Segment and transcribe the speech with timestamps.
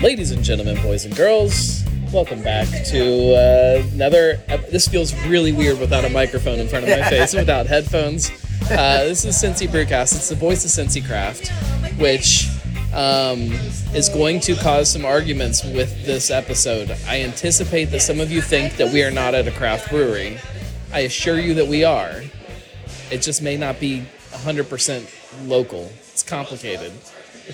[0.00, 4.40] Ladies and gentlemen, boys and girls, welcome back to uh, another.
[4.48, 8.30] ep- This feels really weird without a microphone in front of my face, without headphones.
[8.70, 10.14] Uh, this is Cincy Brewcast.
[10.16, 11.48] It's the voice of Cincy Craft,
[12.00, 12.48] which
[12.94, 13.52] um,
[13.94, 16.90] is going to cause some arguments with this episode.
[17.06, 20.38] I anticipate that some of you think that we are not at a craft brewery.
[20.92, 22.22] I assure you that we are.
[23.10, 25.90] It just may not be 100% local.
[26.12, 26.92] It's complicated.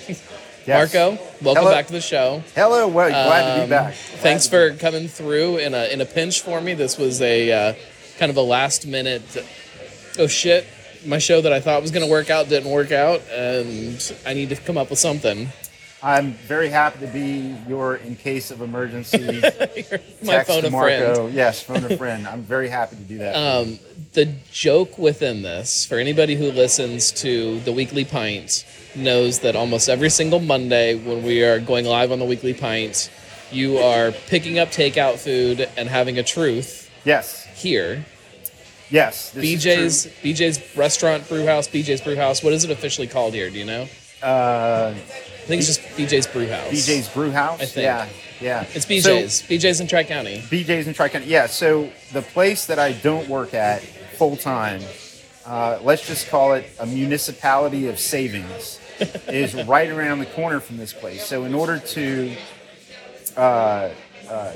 [0.67, 0.93] Yes.
[0.93, 1.71] Marco, welcome Hello.
[1.71, 2.43] back to the show.
[2.53, 3.93] Hello, well, glad to Um, be back.
[3.93, 6.73] Thanks for coming through in a in a pinch for me.
[6.73, 7.73] This was a uh,
[8.19, 9.23] kind of a last minute.
[10.19, 10.67] Oh shit!
[11.05, 14.33] My show that I thought was going to work out didn't work out, and I
[14.33, 15.47] need to come up with something.
[16.01, 19.17] I'm very happy to be your in case of emergency.
[20.23, 21.15] My text phone a Marco.
[21.15, 21.33] friend.
[21.33, 22.27] Yes, phone a friend.
[22.27, 23.35] I'm very happy to do that.
[23.35, 23.79] Um,
[24.13, 28.63] the joke within this, for anybody who listens to the Weekly Pint,
[28.95, 33.09] knows that almost every single Monday when we are going live on the Weekly Pint,
[33.51, 38.05] you are picking up takeout food and having a truth yes, here.
[38.91, 39.31] yes.
[39.31, 42.43] this is BJ's BJ's restaurant brew house, BJ's brew house.
[42.43, 43.49] What is it officially called here?
[43.49, 43.87] Do you know?
[44.21, 46.71] Uh, I think it's just BJ's brew house.
[46.71, 47.61] BJ's Brew House.
[47.61, 47.83] I think.
[47.83, 48.07] Yeah,
[48.41, 48.65] yeah.
[48.73, 49.43] It's So, BJ's.
[49.43, 50.39] BJ's in Tri County.
[50.39, 51.27] BJ's in Tri County.
[51.27, 51.45] Yeah.
[51.47, 54.81] So the place that I don't work at full time,
[55.45, 58.79] uh, let's just call it a municipality of savings,
[59.27, 61.23] is right around the corner from this place.
[61.25, 62.35] So in order to,
[63.37, 63.89] uh,
[64.29, 64.53] uh,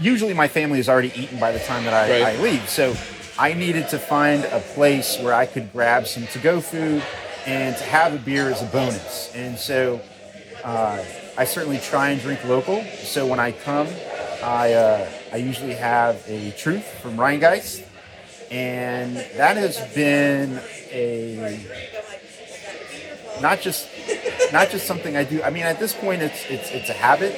[0.00, 2.38] usually my family is already eaten by the time that I, Right.
[2.38, 2.68] I leave.
[2.68, 2.94] So
[3.38, 7.02] I needed to find a place where I could grab some to-go food
[7.46, 9.32] and to have a beer is a bonus.
[9.34, 10.00] And so
[10.64, 11.04] uh,
[11.36, 12.84] I certainly try and drink local.
[13.02, 13.88] So when I come,
[14.42, 17.86] I uh, I usually have a Truth from Rhinegeist,
[18.50, 20.60] and that has been
[20.90, 21.64] a
[23.40, 23.88] not just
[24.52, 25.42] not just something I do.
[25.42, 27.34] I mean, at this point, it's it's it's a habit.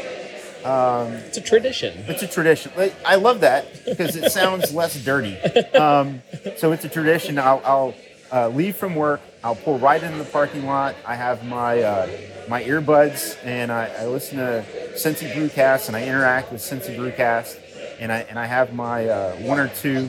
[1.27, 2.05] It's a tradition.
[2.09, 2.73] It's a tradition.
[3.05, 5.37] I love that because it sounds less dirty.
[5.75, 6.23] Um,
[6.57, 7.39] so it's a tradition.
[7.39, 7.95] I'll, I'll
[8.33, 9.21] uh, leave from work.
[9.43, 10.95] I'll pull right into the parking lot.
[11.07, 12.09] I have my uh,
[12.49, 14.65] my earbuds and I, I listen to
[14.95, 17.59] Cincy Brewcast and I interact with Cincy Brewcast
[18.01, 20.09] and I and I have my uh, one or two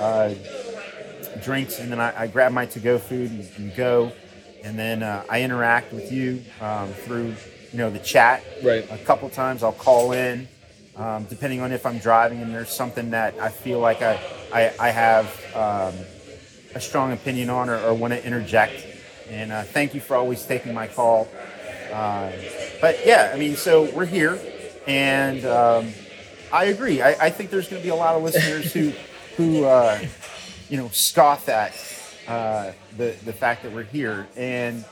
[0.00, 0.34] uh,
[1.42, 4.12] drinks and then I, I grab my to-go food and, and go
[4.64, 7.34] and then uh, I interact with you um, through
[7.72, 8.86] you know the chat Right.
[8.90, 10.46] a couple times I'll call in,
[10.96, 14.20] um, depending on if I'm driving and there's something that I feel like I,
[14.52, 15.94] I, I have um,
[16.74, 18.86] a strong opinion on or, or want to interject.
[19.30, 21.28] And uh, thank you for always taking my call.
[21.92, 22.30] Uh,
[22.80, 24.38] but yeah, I mean, so we're here,
[24.86, 25.88] and um,
[26.52, 27.02] I agree.
[27.02, 28.92] I, I think there's going to be a lot of listeners who,
[29.36, 29.98] who uh,
[30.68, 31.74] you know, scoff at
[32.28, 34.26] uh, the the fact that we're here.
[34.36, 34.84] And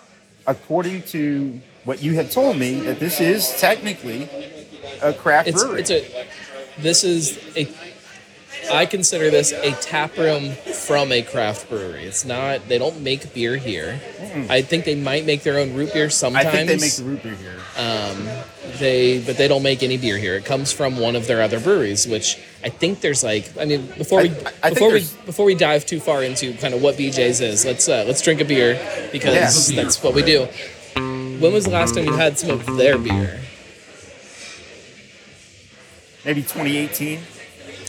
[0.46, 4.28] according to what you had told me, that this is technically
[5.02, 5.80] a craft It's brewery.
[5.80, 6.26] it's a.
[6.78, 7.66] This is a.
[8.72, 12.04] I consider this a tap room from a craft brewery.
[12.04, 12.68] It's not.
[12.68, 14.00] They don't make beer here.
[14.48, 16.46] I think they might make their own root beer sometimes.
[16.46, 17.56] I think they make the root beer here.
[17.76, 18.28] Um,
[18.78, 20.34] they but they don't make any beer here.
[20.36, 23.50] It comes from one of their other breweries, which I think there's like.
[23.58, 24.34] I mean, before we I- I
[24.70, 27.64] think before we there's- before we dive too far into kind of what BJ's is,
[27.64, 28.78] let's uh, let's drink a beer
[29.12, 30.46] because that's what we do.
[30.94, 33.40] When was the last time you had some of their beer?
[36.24, 37.20] Maybe 2018.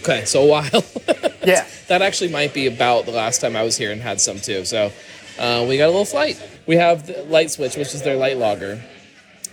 [0.01, 0.83] Okay, so a while.
[1.43, 1.65] Yeah.
[1.87, 4.63] that actually might be about the last time I was here and had some too.
[4.63, 4.91] So
[5.39, 6.39] uh, we got a little flight.
[6.67, 8.79] We have the Light Switch, which is their light lager,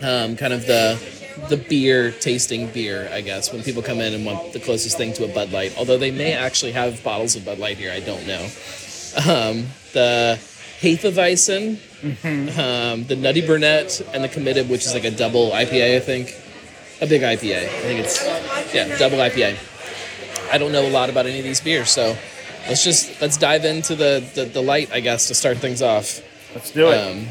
[0.02, 1.00] um, kind of the
[1.48, 3.50] the beer tasting beer, I guess.
[3.54, 6.10] When people come in and want the closest thing to a Bud Light, although they
[6.10, 8.42] may actually have bottles of Bud Light here, I don't know.
[9.16, 10.38] Um, the
[10.80, 11.78] Hefeweizen,
[12.58, 16.34] um, the Nutty Brewnette, and the Committed, which is like a double IPA, I think.
[17.00, 17.62] A big IPA.
[17.64, 18.22] I think it's
[18.74, 19.56] yeah, double IPA.
[20.50, 22.16] I don't know a lot about any of these beers, so
[22.68, 26.20] let's just let's dive into the the, the light, I guess, to start things off.
[26.54, 26.94] Let's do it.
[26.94, 27.26] Um,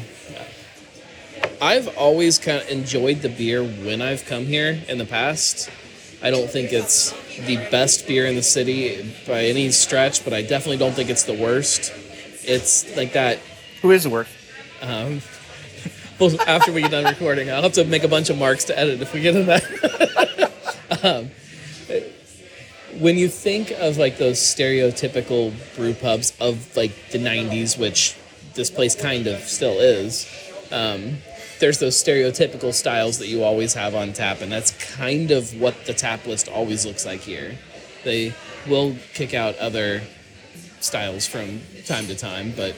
[1.60, 5.70] I've always kind of enjoyed the beer when I've come here in the past.
[6.22, 7.12] I don't think it's
[7.46, 11.24] the best beer in the city by any stretch, but I definitely don't think it's
[11.24, 11.92] the worst.
[12.44, 13.38] It's like that.
[13.82, 14.30] Who is the worst?
[14.82, 15.20] Um,
[16.20, 18.78] well, after we get done recording, I'll have to make a bunch of marks to
[18.78, 20.52] edit if we get to that.
[21.04, 21.30] um,
[22.98, 28.16] when you think of like those stereotypical brew pubs of like the 90s, which
[28.54, 30.26] this place kind of still is,
[30.72, 31.18] um,
[31.60, 35.86] there's those stereotypical styles that you always have on tap, and that's kind of what
[35.86, 37.58] the tap list always looks like here.
[38.04, 38.32] They
[38.68, 40.02] will kick out other
[40.80, 42.76] styles from time to time, but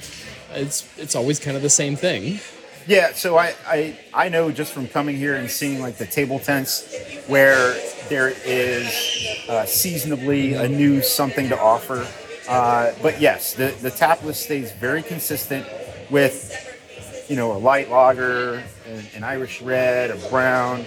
[0.53, 2.41] it's it's always kind of the same thing.
[2.87, 6.39] Yeah, so I, I I know just from coming here and seeing like the table
[6.39, 6.97] tents
[7.27, 7.75] where
[8.11, 8.87] there is
[9.49, 12.07] uh, seasonably a new something to offer.
[12.49, 15.67] Uh, but yes, the the tap list stays very consistent
[16.11, 16.67] with
[17.31, 20.81] you know a light lager, an, an Irish red, a brown,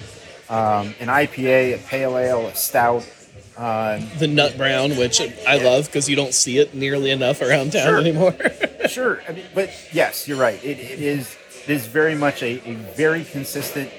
[0.49, 3.09] um, an IPA, a pale ale, a stout.
[3.57, 7.71] Uh, The nut brown, which I love because you don't see it nearly enough around
[7.71, 7.99] town Sure.
[7.99, 8.35] anymore.
[8.87, 10.61] sure, I mean, but yes, you're right.
[10.63, 13.89] It, it is it is very much a, a very consistent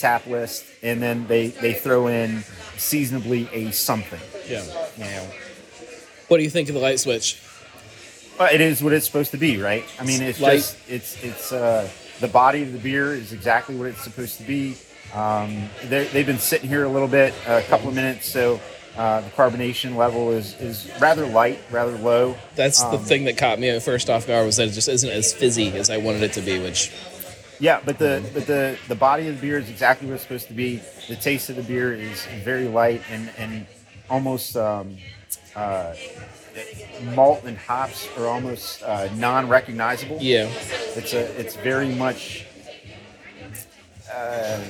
[0.00, 2.42] tap list, and then they they throw in
[2.76, 4.20] seasonably a something.
[4.48, 4.64] yeah.
[4.96, 5.26] You know,
[6.28, 7.40] What do you think of the light switch?
[8.38, 9.84] but it is what it's supposed to be, right?
[10.00, 10.56] I mean, it's Light.
[10.56, 11.86] just it's it's uh,
[12.20, 14.76] the body of the beer is exactly what it's supposed to be.
[15.14, 18.60] Um, they've been sitting here a little bit, a couple of minutes, so.
[18.96, 22.34] Uh, the carbonation level is, is rather light, rather low.
[22.56, 24.88] That's the Um, thing that caught me at first off guard was that it just
[24.88, 26.90] isn't as fizzy as I wanted it to be, which
[27.60, 30.48] Yeah, but the but the the body of the beer is exactly what it's supposed
[30.48, 30.80] to be.
[31.08, 33.66] The taste of the beer is very light and and
[34.08, 34.96] almost um,
[35.54, 35.94] uh,
[37.14, 40.18] malt and hops are almost uh, non-recognizable.
[40.20, 40.48] yeah,
[40.96, 42.46] It's a it's very much.
[44.12, 44.60] Uh,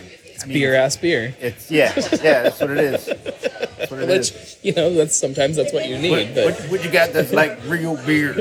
[0.42, 1.34] I mean, beer ass beer.
[1.40, 3.06] It's yeah yeah that's what it is.
[3.06, 4.32] That's what it is.
[4.32, 6.34] Which you know, that's sometimes that's what you What, need.
[6.34, 8.34] But what, what you got that's like real beer?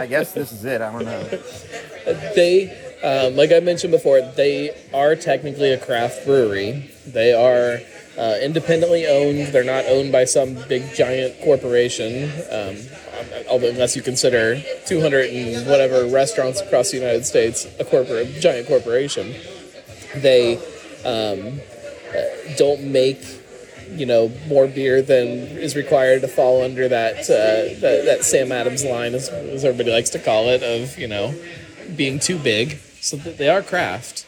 [0.00, 0.80] I guess this is it.
[0.80, 1.22] I don't know.
[2.34, 6.90] they, um, like I mentioned before, they are technically a craft brewery.
[7.06, 7.78] They are
[8.18, 9.52] uh, independently owned.
[9.52, 12.24] They're not owned by some big giant corporation.
[12.50, 12.76] Um,
[13.48, 18.66] although, unless you consider 200 and whatever restaurants across the United States a corporate giant
[18.66, 19.34] corporation,
[20.16, 20.56] they
[21.04, 21.60] um,
[22.10, 23.22] uh, don't make
[23.90, 28.50] you know more beer than is required to fall under that uh, that, that Sam
[28.50, 31.32] Adams line, as, as everybody likes to call it, of you know
[31.94, 32.80] being too big.
[33.06, 34.26] So they are craft.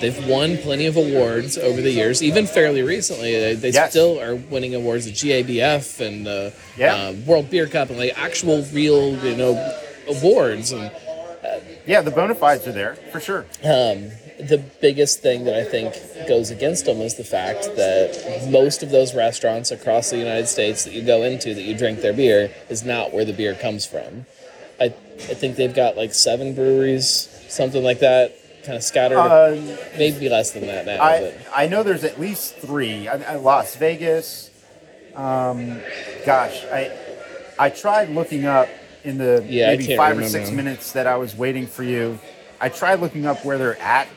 [0.00, 3.32] They've won plenty of awards over the years, even fairly recently.
[3.38, 3.90] They, they Yes.
[3.90, 6.94] still are winning awards at GABF and uh, Yeah.
[6.94, 9.52] uh, World Beer Cup and like actual, real, you know,
[10.08, 10.72] awards.
[10.72, 10.90] And
[11.86, 13.44] Yeah, the bona fides are there for sure.
[13.62, 14.10] um,
[14.40, 15.94] the biggest thing that I think
[16.26, 20.84] goes against them is the fact that most of those restaurants across the United States
[20.84, 23.84] that you go into that you drink their beer is not where the beer comes
[23.84, 24.24] from.
[24.80, 29.56] I, I think they've got like seven breweries, something like that, kind of scattered, Uh,
[29.96, 31.02] maybe less than that now.
[31.02, 33.08] I, but I know there's at least three.
[33.08, 34.50] I, I, Las Vegas.
[35.14, 35.80] Um,
[36.26, 36.90] gosh, I
[37.58, 38.68] I tried looking up
[39.04, 42.18] in the Yeah, maybe five or six minutes that I was waiting for you.
[42.60, 44.08] I tried looking up where they're at,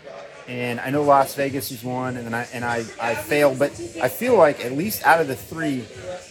[0.48, 3.60] and I know Las Vegas is one, and then I and I, I failed.
[3.60, 5.84] But I feel like at least out of the three,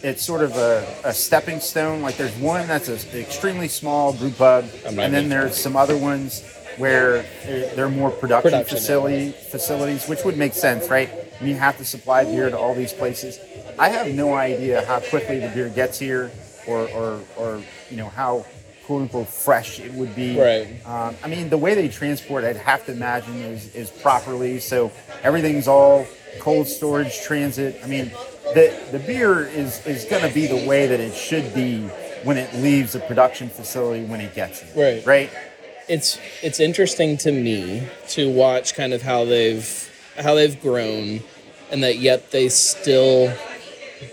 [0.03, 2.01] it's sort of a, a stepping stone.
[2.01, 6.43] Like there's one that's an extremely small brew pub, and then there's some other ones
[6.77, 7.25] where
[7.75, 11.09] they're, more production, Production, facility facilities, which would make sense, right?
[11.39, 13.39] And you have to supply beer to all these places.
[13.79, 16.31] I have no idea how quickly the beer gets here,
[16.67, 18.45] or or, or you know how
[18.85, 20.39] quote unquote fresh it would be.
[20.39, 20.67] Right.
[20.85, 24.59] Um, I mean, the way they transport, I'd have to imagine is is properly.
[24.59, 24.91] So
[25.23, 26.07] everything's all
[26.39, 27.79] cold storage, transit.
[27.83, 28.11] I mean,
[28.53, 31.81] the the beer is is going to be the way that it should be
[32.23, 34.95] when it leaves a production facility when it gets here.
[34.95, 35.05] Right.
[35.05, 35.29] Right.
[35.89, 39.89] It's it's interesting to me to watch kind of how they've
[40.19, 41.21] how they've grown
[41.71, 43.31] and that yet they still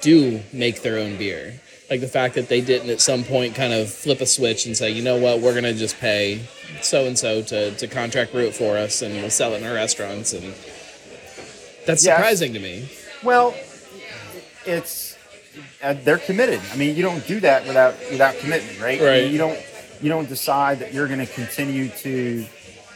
[0.00, 3.72] do make their own beer like the fact that they didn't at some point kind
[3.72, 6.40] of flip a switch and say you know what we're going to just pay
[6.80, 9.66] so and so to to contract brew it for us and we'll sell it in
[9.66, 10.54] our restaurants and
[11.86, 12.88] that's surprising to me
[13.22, 13.54] Well,
[14.66, 15.16] it's
[15.82, 16.60] uh, they're committed.
[16.72, 18.98] I mean, you don't do that without without commitment, right?
[18.98, 19.30] I mean, Right.
[19.30, 19.58] you don't
[20.04, 22.44] you don't decide that you're going to continue to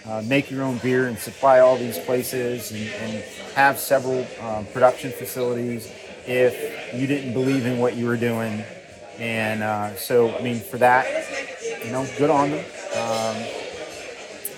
[0.04, 3.24] uh, make your own beer and supply all these places and, and
[3.54, 5.90] have several um, production facilities
[6.26, 8.62] if you didn't believe in what you were doing.
[9.18, 11.06] And uh, so, I mean, for that,
[11.82, 12.64] you know, good on them.
[12.94, 13.36] Um,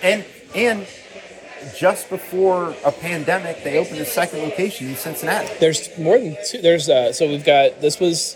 [0.03, 0.87] and and
[1.77, 5.47] just before a pandemic, they opened a second location in Cincinnati.
[5.61, 6.61] There's more than two.
[6.61, 8.35] There's uh, so we've got this was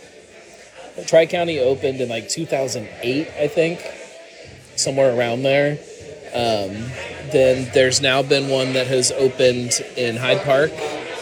[1.05, 3.81] Tri County opened in like 2008, I think,
[4.75, 5.79] somewhere around there.
[6.33, 6.91] Um,
[7.31, 10.71] then there's now been one that has opened in Hyde Park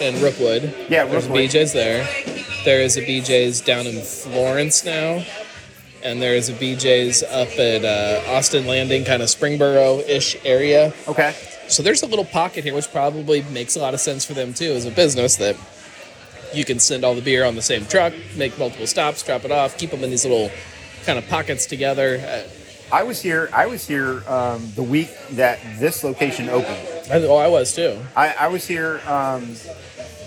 [0.02, 0.74] and Rookwood.
[0.90, 1.50] Yeah, there's Rookwood.
[1.50, 2.08] BJ's there.
[2.66, 5.24] There is a BJ's down in Florence now,
[6.04, 10.94] and there is a BJ's up at uh, Austin Landing, kind of Springboro ish area.
[11.08, 11.36] Okay.
[11.68, 14.54] So there's a little pocket here, which probably makes a lot of sense for them
[14.54, 15.56] too as a business that
[16.54, 19.52] you can send all the beer on the same truck, make multiple stops, drop it
[19.52, 20.52] off, keep them in these little
[21.06, 22.22] kind of pockets together.
[22.26, 22.48] Uh,
[22.94, 23.50] I was here.
[23.52, 26.78] I was here um, the week that this location opened.
[27.12, 28.00] I, oh, I was too.
[28.16, 29.56] I, I was here um,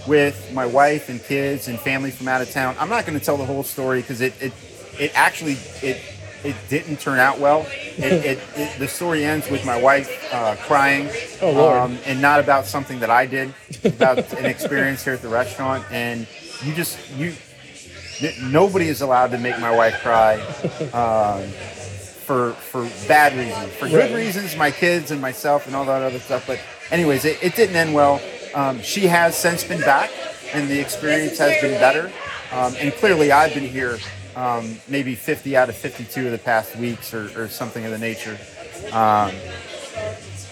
[0.09, 2.75] with my wife and kids and family from out of town.
[2.81, 4.53] I'm not going to tell the whole story because it, it
[4.99, 6.03] it actually it
[6.43, 7.69] it didn't turn out well.
[7.71, 11.09] It, it, it the story ends with my wife uh, crying,
[11.41, 13.55] Oh, um, and not about something that I did,
[13.85, 15.85] about an experience here at the restaurant.
[15.93, 16.27] And
[16.65, 17.33] you just you
[18.43, 20.41] nobody is allowed to make my wife cry.
[20.93, 21.49] Um,
[22.26, 23.73] for for bad reasons.
[23.75, 26.47] For good reasons, my kids and myself and all that other stuff.
[26.47, 28.21] But anyways, it, it didn't end well.
[28.54, 30.11] Um, she has since been back,
[30.52, 32.12] and the experience has been better.
[32.52, 33.99] Um, and clearly, I've been here
[34.35, 37.99] um, maybe 50 out of 52 of the past weeks, or, or something of the
[37.99, 38.37] nature.
[38.92, 39.33] Um,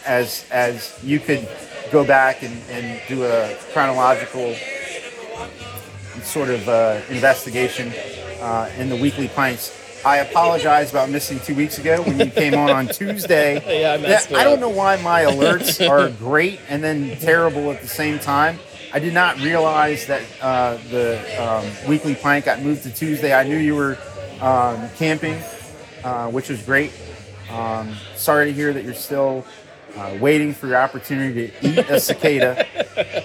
[0.06, 1.48] as as you could
[1.90, 4.54] go back and, and do a chronological
[6.22, 7.92] sort of uh, investigation
[8.40, 9.83] uh, in the weekly pints.
[10.04, 13.54] I apologize about missing two weeks ago when you came on on Tuesday.
[13.84, 17.72] Yeah, I messed it I don't know why my alerts are great and then terrible
[17.72, 18.58] at the same time.
[18.92, 23.34] I did not realize that uh, the um, weekly pint got moved to Tuesday.
[23.34, 23.98] I knew you were
[24.40, 25.42] um, camping,
[26.04, 26.92] uh, which was great.
[27.50, 29.44] Um, sorry to hear that you're still
[29.96, 32.66] uh, waiting for your opportunity to eat a cicada.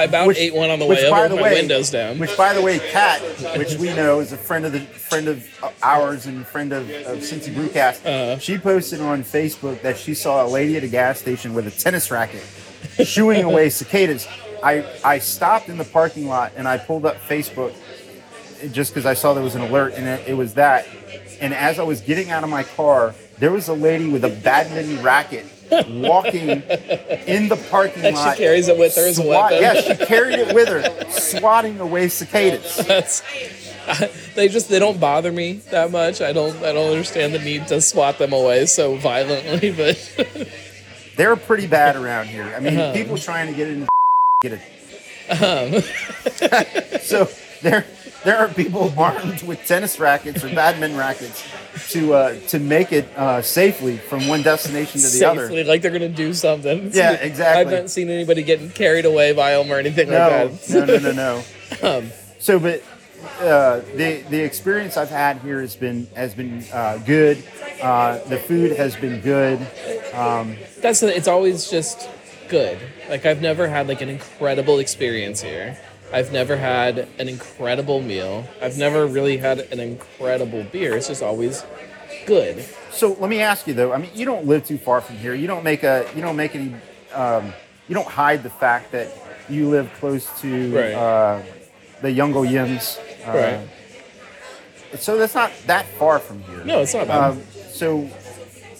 [0.00, 2.18] I about ate one on the which, way by over the my way- windows down.
[2.18, 3.20] Which, by the way, Kat,
[3.56, 5.46] which we know is a friend of the friend of
[5.82, 8.38] ours and friend of, of Cincy Brewcast, Uh-huh.
[8.38, 11.70] she posted on Facebook that she saw a lady at a gas station with a
[11.70, 12.42] tennis racket
[13.04, 14.26] shooing away cicadas.
[14.62, 17.72] I I stopped in the parking lot and I pulled up Facebook
[18.72, 20.86] just because I saw there was an alert and it, it was that.
[21.40, 24.28] And as I was getting out of my car, there was a lady with a
[24.28, 25.46] badminton racket
[25.88, 26.48] walking
[27.26, 29.52] in the parking And she carries it with her as a swat-.
[29.60, 32.76] Yeah, she carried it with her, swatting away cicadas.
[32.86, 33.22] That's,
[34.34, 36.20] they just they don't bother me that much.
[36.20, 40.48] I don't I don't understand the need to swat them away so violently, but
[41.16, 42.52] They're pretty bad around here.
[42.56, 42.92] I mean, Uh-huh.
[42.92, 43.88] people trying to get in,
[44.42, 44.60] get it.
[45.42, 45.82] Um.
[47.00, 47.28] so
[47.62, 47.84] there,
[48.24, 51.42] there are people armed with tennis rackets or badminton rackets
[51.90, 55.64] to uh, to make it uh, safely from one destination to the safely other.
[55.64, 56.90] like they're gonna do something.
[56.92, 57.60] Yeah, exactly.
[57.74, 60.86] I've not seen anybody getting carried away by them or anything No, like that.
[60.86, 61.42] no, no, no, no.
[61.98, 62.82] Um, So, but
[63.40, 67.42] uh, the the experience I've had here has been has been uh, good.
[67.80, 69.58] Uh, the food has been good.
[70.82, 72.08] that's it's always just
[72.48, 72.78] good.
[73.08, 75.78] Like I've never had like an incredible experience here.
[76.12, 78.44] I've never had an incredible meal.
[78.60, 80.96] I've never really had an incredible beer.
[80.96, 81.64] It's just always
[82.26, 82.64] good.
[82.90, 83.92] So let me ask you though.
[83.92, 85.34] I mean, you don't live too far from here.
[85.34, 86.06] You don't make a.
[86.14, 86.74] You don't make any.
[87.14, 87.52] Um,
[87.88, 89.08] you don't hide the fact that
[89.48, 90.92] you live close to Right.
[90.94, 91.42] uh,
[92.02, 92.98] the Yungo Yims.
[93.26, 93.68] Uh, Right.
[95.00, 96.64] So that's not that far from here.
[96.64, 97.08] No, it's not.
[97.10, 97.40] Um,
[97.70, 98.08] so,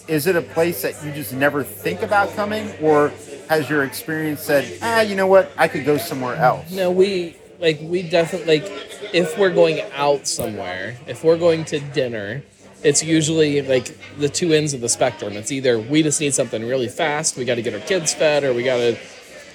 [0.09, 3.13] is it a place that you just never think about coming, or
[3.51, 6.71] has your experience said, ah, you know what, I could go somewhere else?
[6.71, 8.71] No, we like we definitely like
[9.13, 12.43] if we're going out somewhere, if we're going to dinner,
[12.81, 15.33] it's usually like the two ends of the spectrum.
[15.33, 18.45] It's either we just need something really fast, we got to get our kids fed,
[18.45, 18.97] or we got to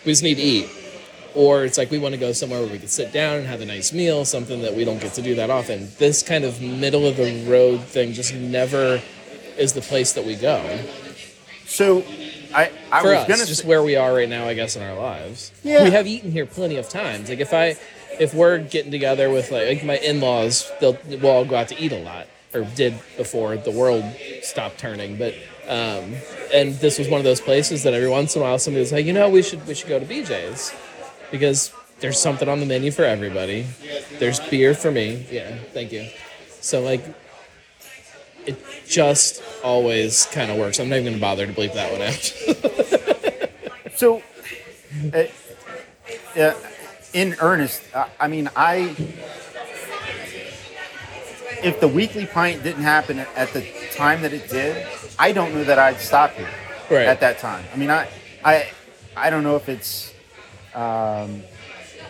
[0.04, 0.68] we just need to eat,
[1.34, 3.62] or it's like we want to go somewhere where we can sit down and have
[3.62, 5.88] a nice meal, something that we don't get to do that often.
[5.96, 9.00] This kind of middle of the road thing just never
[9.56, 10.60] is the place that we go
[11.64, 12.04] So,
[12.56, 14.76] I I for was us, gonna just say- where we are right now, I guess,
[14.76, 15.52] in our lives.
[15.62, 15.84] Yeah.
[15.84, 17.28] We have eaten here plenty of times.
[17.28, 17.76] Like if I,
[18.18, 21.78] if we're getting together with like, like my in-laws, they'll we'll all go out to
[21.78, 24.04] eat a lot, or did before the world
[24.42, 25.16] stopped turning.
[25.18, 25.34] But
[25.68, 26.14] um,
[26.54, 28.92] and this was one of those places that every once in a while somebody was
[28.92, 30.72] like, you know, we should we should go to BJ's
[31.30, 33.66] because there's something on the menu for everybody.
[34.18, 35.26] There's beer for me.
[35.30, 36.08] Yeah, thank you.
[36.60, 37.02] So like.
[38.46, 40.78] It just always kind of works.
[40.78, 43.32] I'm not even gonna bother to bleep that one out.
[43.96, 44.22] So,
[45.14, 45.22] uh,
[46.38, 46.54] uh,
[47.14, 48.94] in earnest, I, I mean, I
[51.62, 54.86] if the weekly pint didn't happen at- at the time that it did,
[55.18, 56.48] I don't know that I'd stop here
[56.90, 57.06] Right.
[57.06, 57.64] at that time.
[57.72, 58.06] I mean, I,
[58.44, 58.68] I,
[59.16, 60.12] I don't know if it's,
[60.74, 61.42] um,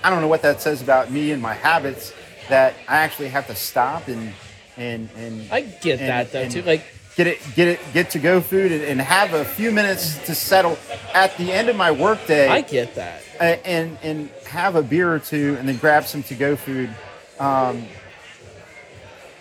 [0.03, 2.13] I don't know what that says about me and my habits
[2.49, 4.33] that I actually have to stop and
[4.77, 6.63] and and I get and- that though and too.
[6.63, 6.83] Like
[7.17, 10.35] get it get it get to go food and, and have a few minutes to
[10.35, 10.79] settle
[11.15, 13.23] at the end of my workday I get that.
[13.41, 16.91] and and have a beer or two and then grab some to go food.
[17.39, 17.87] Um,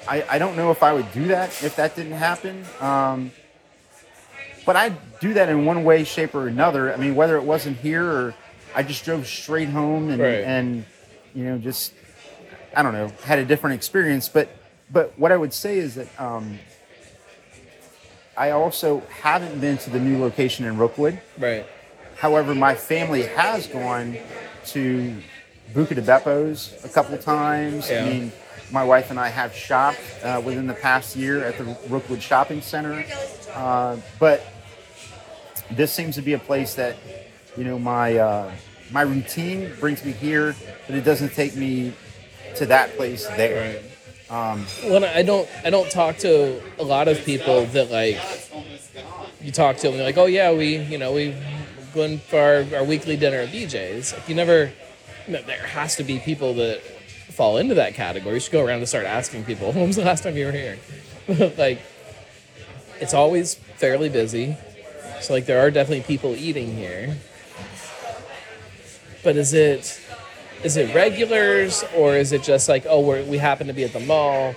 [0.08, 2.64] I I don't know if I would do that if that didn't happen.
[2.80, 3.32] Um,
[4.66, 4.90] but I
[5.22, 6.92] do that in one way, shape, or another.
[6.94, 8.34] I mean, whether it wasn't here or
[8.74, 10.44] I just drove straight home and Right.
[10.44, 10.86] and
[11.34, 11.94] you know just
[12.76, 14.28] I don't know had a different experience.
[14.30, 14.50] But
[14.92, 16.60] but what I would say is that um,
[18.38, 21.20] I also haven't been to the new location in Rookwood.
[21.38, 21.66] Right.
[22.18, 24.18] However, my family has gone
[24.68, 25.16] to
[25.74, 27.90] Buca di Beppo's a couple times.
[27.90, 28.06] Yeah.
[28.06, 28.32] I mean,
[28.72, 32.62] my wife and I have shopped uh, within the past year at the Rookwood Shopping
[32.62, 33.06] Center.
[33.54, 34.46] Uh, but
[35.72, 36.96] this seems to be a place that,
[37.58, 38.52] you know, my uh,
[38.92, 40.56] my routine brings me here,
[40.88, 41.94] but it doesn't take me
[42.56, 43.76] to that place there.
[43.76, 43.95] Right.
[44.30, 45.48] Um, well, I don't.
[45.64, 48.20] I don't talk to a lot of people that like.
[49.42, 51.36] You talk to them, they're like, "Oh yeah, we, you know, we
[51.96, 54.72] went for our, our weekly dinner at BJ's." Like, you never.
[55.28, 58.36] There has to be people that fall into that category.
[58.36, 60.52] You should go around and start asking people, "When was the last time you were
[60.52, 60.80] here?"
[61.58, 61.80] like,
[63.00, 64.58] it's always fairly busy,
[65.22, 67.16] so like there are definitely people eating here.
[69.24, 70.02] But is it
[70.64, 73.94] is it regulars or is it just like oh we're, we happen to be at
[73.94, 74.54] the mall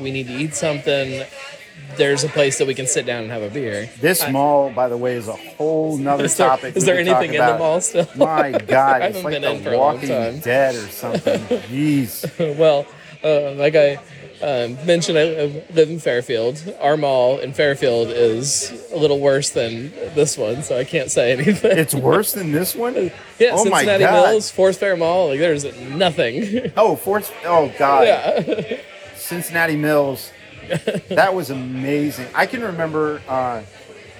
[0.00, 1.24] we need to eat something
[1.96, 4.70] there's a place that we can sit down and have a beer This I- mall,
[4.70, 6.76] by the way, is a whole nother is there, topic.
[6.76, 9.72] is there anything in the mall still My God, it's like been in The for
[9.74, 10.40] a long Walking.
[10.40, 11.40] Dead or something.
[11.70, 12.56] Jeez.
[12.58, 12.86] well
[13.24, 13.98] uh, like i
[14.42, 19.90] um, mentioned I live in fairfield our mall in fairfield is a little worse than
[20.14, 22.94] this one so i can't say anything It's worse than this one?
[23.38, 27.32] yeah oh my cincinnati mills forest fair mall like there's nothing Oh, Fort.
[27.44, 28.06] Oh God.
[28.06, 28.78] yeah
[29.16, 30.32] Cincinnati Mills.
[31.08, 32.28] That was amazing.
[32.34, 33.62] I can remember uh,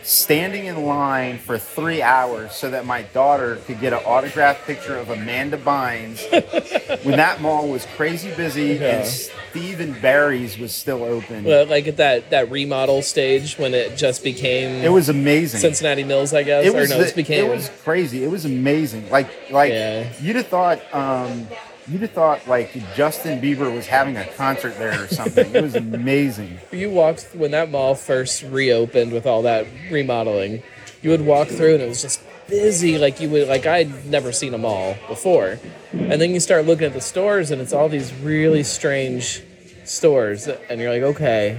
[0.09, 4.97] standing in line for three hours so that my daughter could get an autographed picture
[4.97, 6.19] of Amanda Bynes
[7.05, 9.00] when that mall was crazy busy Yeah.
[9.00, 11.45] and Steve & Barry's was still open.
[11.45, 15.61] Well, like at that that remodel stage when it just became it was amazing.
[15.61, 16.65] Cincinnati Mills, I guess.
[16.65, 18.25] it or was, no, the- it became it was crazy.
[18.25, 19.11] It was amazing.
[19.11, 20.11] Like like Yeah.
[20.23, 21.47] you'd have thought um,
[21.89, 25.55] you'd have thought like Justin Bieber was having a concert there or something.
[25.55, 26.59] it was amazing.
[26.73, 30.63] you walked when that mall first reopened with all that remodeling.
[31.03, 34.33] You would walk through and it was just busy, like you would like I'd never
[34.33, 35.59] seen a mall before.
[35.93, 39.43] And then you start looking at the stores and it's all these really strange
[39.85, 41.59] stores, and you're like, okay.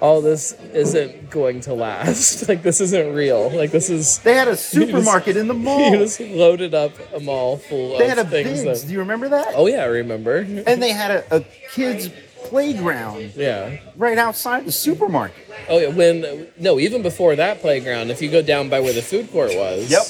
[0.00, 2.48] All this isn't going to last.
[2.48, 3.50] Like this isn't real.
[3.50, 5.90] Like this is They had a supermarket in the mall.
[5.92, 7.98] you just loaded up a mall full of things.
[7.98, 8.64] They of had a things.
[8.82, 9.48] That- Do you remember that?
[9.54, 10.36] oh yeah, I remember.
[10.38, 11.40] And they had a, a
[11.72, 12.10] kids
[12.44, 13.78] playground Yeah.
[13.96, 15.36] right outside the supermarket.
[15.68, 15.88] Oh yeah.
[15.88, 19.52] When no, even before that playground, if you go down by where the food court
[19.54, 19.90] was.
[19.90, 20.02] Yep.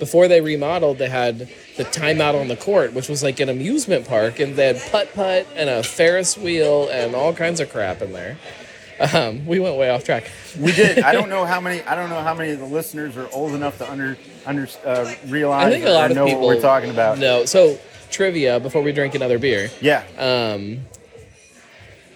[0.00, 4.06] Before they remodeled, they had the timeout on the court, which was like an amusement
[4.06, 8.00] park, and they had putt putt and a Ferris wheel and all kinds of crap
[8.00, 8.36] in there.
[9.00, 10.30] Um, we went way off track.
[10.58, 11.00] We did.
[11.00, 11.82] I don't know how many.
[11.82, 15.14] I don't know how many of the listeners are old enough to under under uh,
[15.26, 17.18] realize I think a or lot of know people what we're talking about.
[17.18, 17.44] No.
[17.44, 17.78] So
[18.10, 19.70] trivia before we drink another beer.
[19.80, 20.04] Yeah.
[20.18, 20.80] um,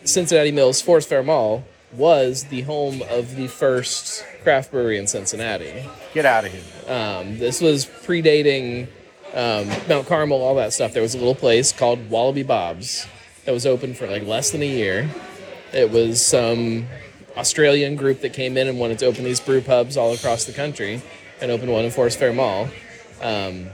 [0.04, 5.88] Cincinnati Mills Forest Fair Mall was the home of the first craft brewery in Cincinnati.
[6.14, 6.62] Get out of here.
[6.92, 8.88] Um, this was predating
[9.34, 10.92] um, Mount Carmel, all that stuff.
[10.92, 13.06] There was a little place called Wallaby Bob's
[13.44, 15.08] that was open for like less than a year.
[15.72, 16.86] It was some
[17.36, 20.52] Australian group that came in and wanted to open these brew pubs all across the
[20.52, 21.00] country
[21.40, 22.68] and open one in Forest Fair Mall.
[23.22, 23.68] Um,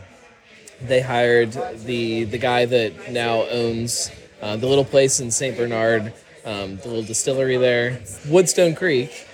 [0.81, 1.53] they hired
[1.85, 5.57] the the guy that now owns uh, the little place in St.
[5.57, 6.13] Bernard,
[6.45, 9.27] um, the little distillery there, Woodstone Creek.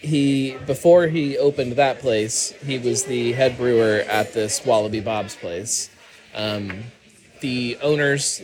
[0.00, 5.36] He before he opened that place, he was the head brewer at this Wallaby Bob's
[5.36, 5.90] place.
[6.34, 6.82] Um,
[7.40, 8.42] the owners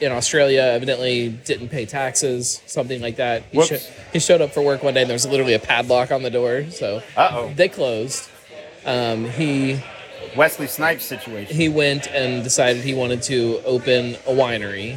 [0.00, 3.42] in Australia evidently didn't pay taxes, something like that.
[3.50, 3.78] He, sho-
[4.12, 6.30] he showed up for work one day and there was literally a padlock on the
[6.30, 7.52] door, so Uh-oh.
[7.54, 8.28] they closed.
[8.84, 9.80] Um, he
[10.36, 11.54] Wesley Snipes situation.
[11.54, 14.96] he went and decided he wanted to open a winery,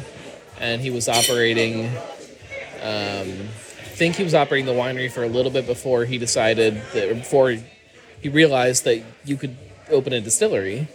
[0.60, 1.86] and he was operating.
[2.82, 6.80] Um, I think he was operating the winery for a little bit before he decided
[6.94, 7.56] that or before
[8.20, 9.56] he realized that you could
[9.90, 10.88] open a distillery.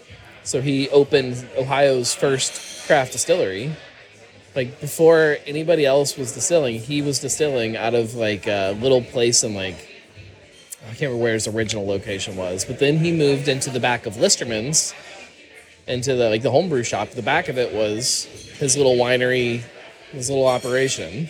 [0.43, 3.71] So he opened Ohio's first craft distillery.
[4.57, 9.43] Like before anybody else was distilling, he was distilling out of like a little place
[9.43, 9.75] in like
[10.81, 14.07] I can't remember where his original location was, but then he moved into the back
[14.07, 14.95] of Listermann's,
[15.85, 17.11] into the like the homebrew shop.
[17.11, 18.23] The back of it was
[18.57, 19.61] his little winery,
[20.11, 21.29] his little operation.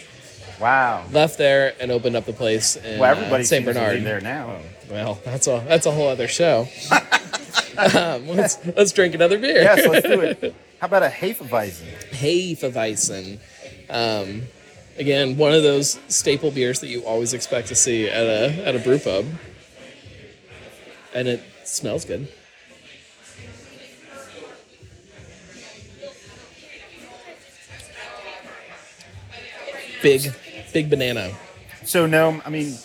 [0.62, 1.04] Wow.
[1.12, 3.66] Left there and opened up the place in Well, everybody uh, St.
[3.66, 3.98] Bernard.
[3.98, 4.58] be there now.
[4.90, 6.66] Well, that's a that's a whole other show.
[7.94, 9.64] um, let's let's drink another beer.
[9.64, 10.56] Yes, let's do it.
[10.80, 11.88] How about a Hefeweizen?
[12.12, 13.40] Hefeweizen.
[13.90, 14.44] Um,
[15.00, 18.76] again, one of those staple beers that you always expect to see at a at
[18.76, 19.26] a brew pub,
[21.16, 22.28] and it smells good.
[30.04, 30.32] Big,
[30.74, 31.36] big banana.
[31.86, 32.78] So no, I mean,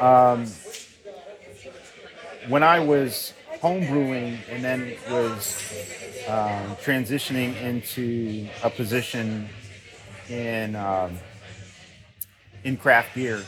[0.00, 0.46] um,
[2.48, 5.62] when I was homebrewing and then was
[6.28, 9.48] um, transitioning into a position
[10.28, 11.18] in um,
[12.64, 13.42] in craft beer,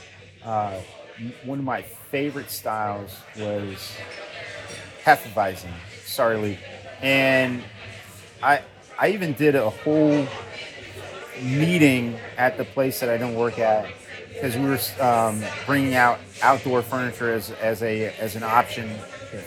[0.44, 0.80] uh,
[1.44, 3.92] one of my favorite styles was
[5.04, 5.70] Hefeweizen.
[6.04, 6.58] Sorry, Lee.
[7.02, 7.62] And
[8.42, 8.62] I
[8.98, 10.26] I even did a whole
[11.42, 13.86] meeting at the place that I don't work at
[14.32, 18.88] because we were um, bringing out outdoor furniture as, as a as an option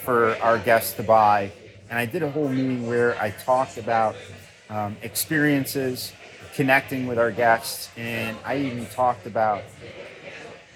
[0.04, 1.52] for our guests to buy.
[1.94, 4.16] And I did a whole meeting where I talked about
[4.68, 6.12] um, experiences,
[6.56, 9.62] connecting with our guests, and I even talked about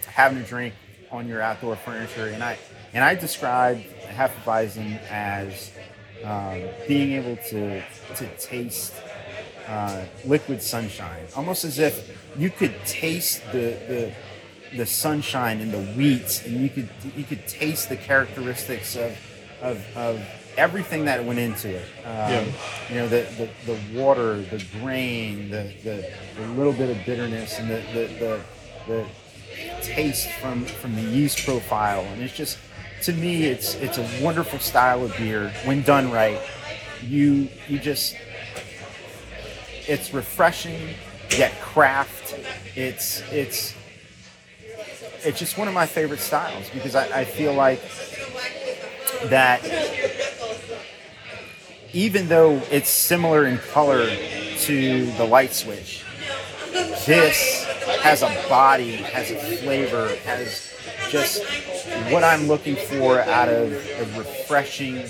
[0.06, 0.76] having a drink
[1.10, 2.28] on your outdoor furniture.
[2.28, 2.60] And I
[2.94, 5.72] and I described Hefeweizen as
[6.24, 7.82] um, being able to
[8.18, 8.94] to taste
[9.68, 14.14] uh, liquid sunshine, almost as if you could taste the, the
[14.78, 19.18] the sunshine and the wheat, and you could you could taste the characteristics of
[19.64, 20.22] of, of
[20.58, 21.86] everything that went into it.
[22.06, 22.46] Um, Yeah.
[22.90, 27.60] You know, the, the, the water, the grain, the, the, the little bit of bitterness,
[27.60, 28.42] and the the, the,
[28.88, 29.06] the
[29.82, 32.58] taste from from the yeast profile, and it's just
[33.04, 36.40] to me, it's it's a wonderful style of beer when done right.
[37.04, 38.16] You you just
[39.88, 40.96] it's refreshing
[41.38, 42.36] yet craft.
[42.76, 43.74] It's it's
[45.24, 47.82] it's just one of my favorite styles because I, I feel like
[49.26, 49.62] that
[51.98, 54.08] even though it's similar in color
[54.60, 56.06] to the light switch,
[57.08, 57.66] this
[58.02, 60.72] has a body, has a flavor, has
[61.10, 61.44] just
[62.12, 65.10] what I'm looking for out of a refreshing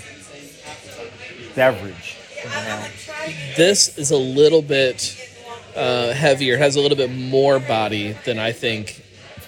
[1.55, 2.17] beverage.
[3.57, 5.13] This is a little bit
[5.75, 9.03] uh, heavier, has a little bit more body than I think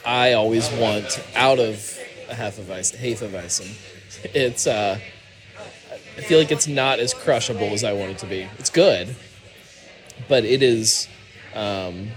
[0.06, 1.98] I always want out of
[2.30, 2.98] a Hefeweizen.
[2.98, 4.26] Hefeweizen.
[4.36, 5.00] It's uh,
[6.20, 8.48] I feel like it's not as crushable as I want it to be.
[8.60, 9.16] It's good,
[10.28, 11.08] but it is
[11.56, 12.10] um,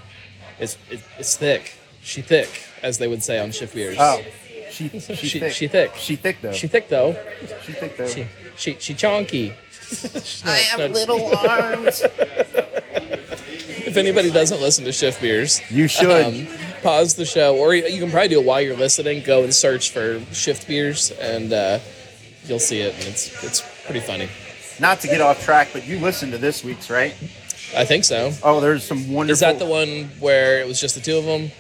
[0.59, 1.75] it's it, it's thick.
[2.03, 2.49] She thick,
[2.83, 3.97] as they would say on shift beers.
[3.99, 4.23] Oh,
[4.71, 5.53] she she, She- thick.
[5.53, 5.93] she thick.
[5.97, 6.53] She thick though.
[6.53, 7.17] She thick though.
[7.65, 8.09] She thick though.
[8.09, 9.55] She she she chonky.
[9.81, 12.03] She's I have not- little arms.
[13.85, 16.25] If anybody doesn't listen to shift beers, You should.
[16.25, 16.47] um,
[16.83, 19.23] pause the show, or you can probably do it while you're listening.
[19.23, 21.79] Go and search for shift beers, and uh,
[22.47, 22.95] you'll see it.
[22.95, 23.61] And it's it's
[23.93, 24.29] pretty funny.
[24.81, 27.13] Not to get off track, but you listened to this week's, right?
[27.77, 28.33] I think so.
[28.43, 29.33] Oh, there's some wonderful.
[29.33, 31.51] Is that the one where it was just the two of them?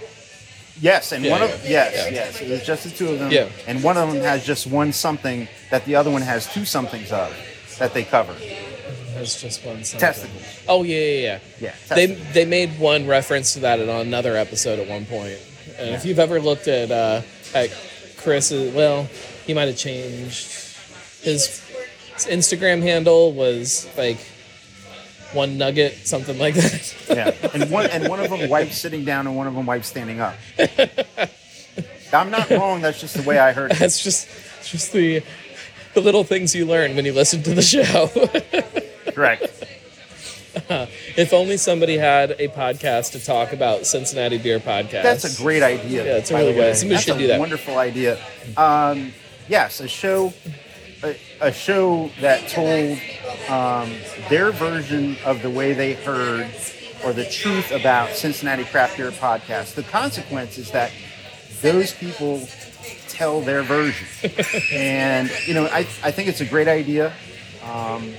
[0.80, 2.10] Yes, and Yeah, one of yeah, yes, yeah.
[2.10, 2.40] yes.
[2.40, 3.30] It was just the two of them.
[3.30, 3.48] Yeah.
[3.66, 7.12] And one of them has just one something that the other one has two somethings
[7.12, 7.34] of
[7.78, 8.34] that they cover.
[9.14, 9.84] There's just one.
[9.84, 10.00] something.
[10.00, 10.42] Testicles.
[10.66, 11.38] Oh yeah, yeah, yeah.
[11.60, 11.94] Yeah.
[11.94, 15.38] They they made one reference to that in another episode at one point.
[15.78, 17.20] And if you've ever looked at uh,
[17.54, 17.70] at
[18.16, 19.08] Chris's, well,
[19.46, 20.50] he might have changed
[21.22, 21.60] his,
[22.24, 24.18] his Instagram handle was like
[25.32, 26.94] one nugget, something like that.
[27.08, 27.50] yeah.
[27.54, 30.20] And one and one of them wipes sitting down and one of them wipes standing
[30.20, 30.34] up.
[32.12, 32.82] I'm not wrong.
[32.82, 33.78] That's just the way I heard it.
[33.78, 34.28] That's just
[34.64, 35.22] just the
[35.94, 38.08] the little things you learn when you listen to the show.
[39.12, 39.64] Correct.
[41.16, 45.02] if only somebody had a podcast to talk about Cincinnati beer podcast.
[45.02, 46.04] That's a great idea.
[46.04, 47.40] Yeah, it's a really good- somebody That's should a do that.
[47.40, 48.18] Wonderful idea.
[48.58, 49.12] Um,
[49.48, 50.34] yes, a show,
[51.02, 52.98] a, a show that told
[53.48, 53.92] um,
[54.28, 56.46] their version of the way they heard
[57.04, 59.74] or the truth about Cincinnati Craft Beer Podcast.
[59.74, 60.92] The consequence is that
[61.60, 62.46] those people
[63.08, 64.06] tell their version,
[64.72, 67.12] and you know, I, I think it's a great idea.
[67.64, 68.12] Um,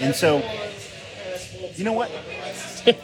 [0.00, 0.42] and so,
[1.74, 2.10] you know what?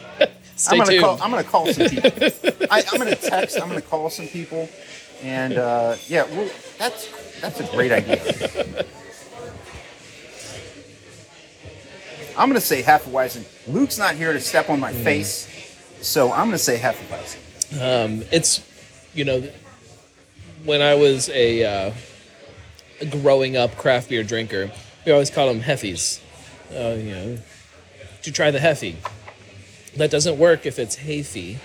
[0.68, 1.02] I'm gonna tuned.
[1.02, 1.18] call.
[1.22, 2.10] I'm gonna call some people.
[2.70, 3.60] I, I'm gonna text.
[3.60, 4.68] I'm gonna call some people,
[5.22, 7.08] and uh, yeah, well, that's
[7.40, 8.84] that's a great idea.
[12.36, 13.44] I'm gonna say Hefeweizen.
[13.66, 15.04] Luke's not here to step on my Mm.
[15.04, 15.46] face,
[16.00, 17.36] so I'm gonna say Hefeweizen.
[17.80, 18.60] Um, it's
[19.14, 19.42] you know
[20.64, 21.92] when I was a, uh,
[23.22, 24.70] growing up craft beer drinker,
[25.04, 26.18] we always called them heffies.
[26.74, 27.38] Uh, you know,
[28.22, 28.94] you try the heffy?
[29.96, 31.56] That doesn't work if it's hayfy.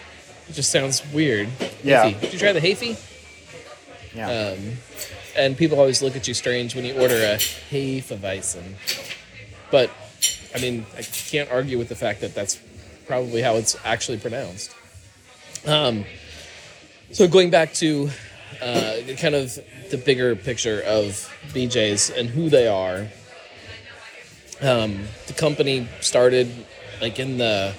[0.49, 1.49] It just sounds weird.
[1.83, 2.09] Yeah.
[2.11, 2.97] Did you try the hayfy?
[4.15, 4.29] Yeah.
[4.53, 4.77] Um,
[5.35, 8.75] and people always look at you strange when you order a Hefeweizen.
[9.71, 9.91] But
[10.53, 12.59] I mean, I can't argue with the fact that that's
[13.07, 14.73] probably how it's actually pronounced.
[15.65, 16.05] Um,
[17.11, 18.09] so going back to
[18.61, 19.57] uh, kind of
[19.89, 23.07] the bigger picture of BJ's and who they are.
[24.61, 26.49] Um, the company started
[27.01, 27.73] like in the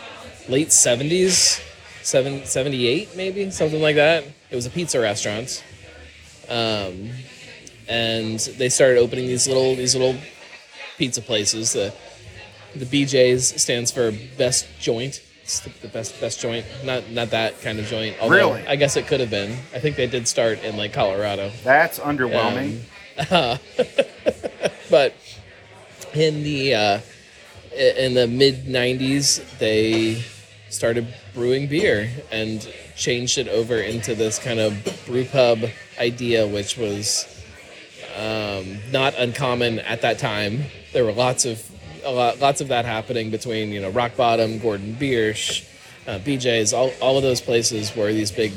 [0.48, 1.62] late 70s,
[2.02, 4.24] seven, 78 maybe, something like that.
[4.50, 5.64] It was a pizza restaurant.
[6.48, 7.10] um,
[7.88, 10.16] and they started opening these little these little
[10.98, 11.72] pizza places.
[11.72, 11.92] The
[12.74, 15.22] the BJ's stands for best joint.
[15.42, 18.16] It's the, the best best joint, not not that kind of joint.
[18.20, 18.66] Although Really?
[18.66, 19.52] I guess it could have been.
[19.74, 21.50] I think they did start in like Colorado.
[21.62, 22.80] That's underwhelming.
[24.90, 25.14] but
[26.14, 27.00] in the uh,
[27.72, 30.22] i- in the mid '90s, they
[30.68, 34.74] started brewing beer and changed it over into this kind of
[35.06, 35.60] brew pub
[35.98, 37.35] idea, which was
[38.16, 40.64] um, not uncommon at that time.
[40.92, 41.62] There were lots of
[42.04, 45.68] lot, lots of that happening between you know Rock Bottom, Gordon Biersch,
[46.06, 48.52] uh, BJ's, all, all of those places were these big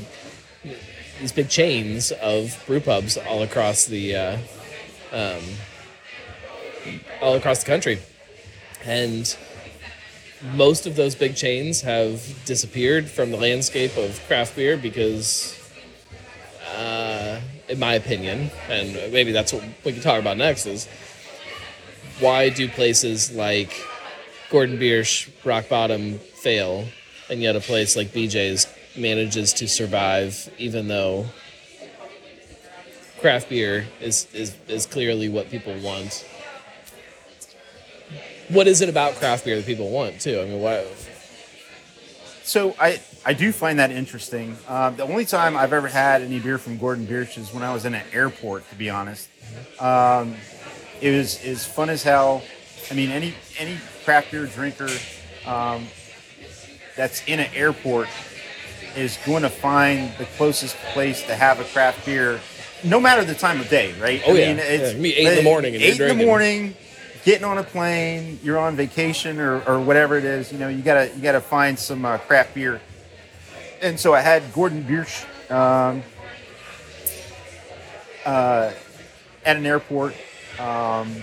[1.20, 4.38] these big chains of brew pubs all across the uh,
[5.12, 5.44] um,
[7.22, 8.00] all across the country,
[8.86, 9.36] and
[10.54, 15.60] most of those big chains have disappeared from the landscape of craft beer because,
[16.78, 20.88] uh, in my opinion, and maybe that's what we can talk about next is
[22.20, 23.72] why do places like
[24.50, 26.86] Gordon Biersch, Rock Bottom fail,
[27.30, 31.28] and yet a place like BJ's manages to survive even though
[33.20, 36.26] craft beer is, is, is clearly what people want.
[38.50, 40.40] What is it about craft beer that people want too?
[40.42, 40.86] I mean, why?
[42.44, 44.58] So I, I do find that interesting.
[44.68, 47.74] Um, the only time I've ever had any beer from Gordon Biersch is when I
[47.74, 48.68] was in an airport.
[48.70, 49.30] To be honest,
[49.80, 50.36] um,
[51.02, 52.44] it was is fun as hell.
[52.90, 54.90] I mean, any any craft beer drinker
[55.46, 55.86] um,
[56.96, 58.08] that's in an airport
[58.96, 62.40] is going to find the closest place to have a craft beer,
[62.84, 64.22] no matter the time of day, right?
[64.26, 64.54] Oh, yeah.
[64.56, 66.76] Yeah, it can be eight in the morning and eight in the morning,
[67.26, 70.52] getting on a plane, you're on vacation or, or whatever it is.
[70.52, 72.82] You know, you gotta you gotta find some uh, craft beer.
[73.82, 76.04] And so I had Gordon Biersch um,
[78.26, 78.72] uh,
[79.46, 80.16] at an airport
[80.60, 81.16] um,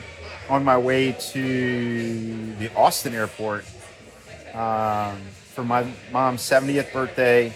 [0.49, 3.65] on my way to the Austin airport
[4.55, 5.19] um,
[5.53, 7.53] for my mom's 70th birthday.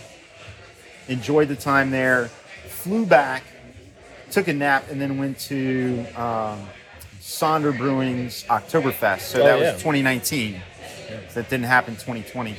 [1.09, 2.27] Enjoyed the time there.
[2.69, 3.43] Flew back,
[4.31, 6.69] took a nap, and then went to um,
[7.21, 9.21] Sonder Brewing's Oktoberfest.
[9.21, 9.73] So Oh, that was yeah.
[9.73, 10.61] 2019.
[11.35, 12.57] That didn't happen 2020.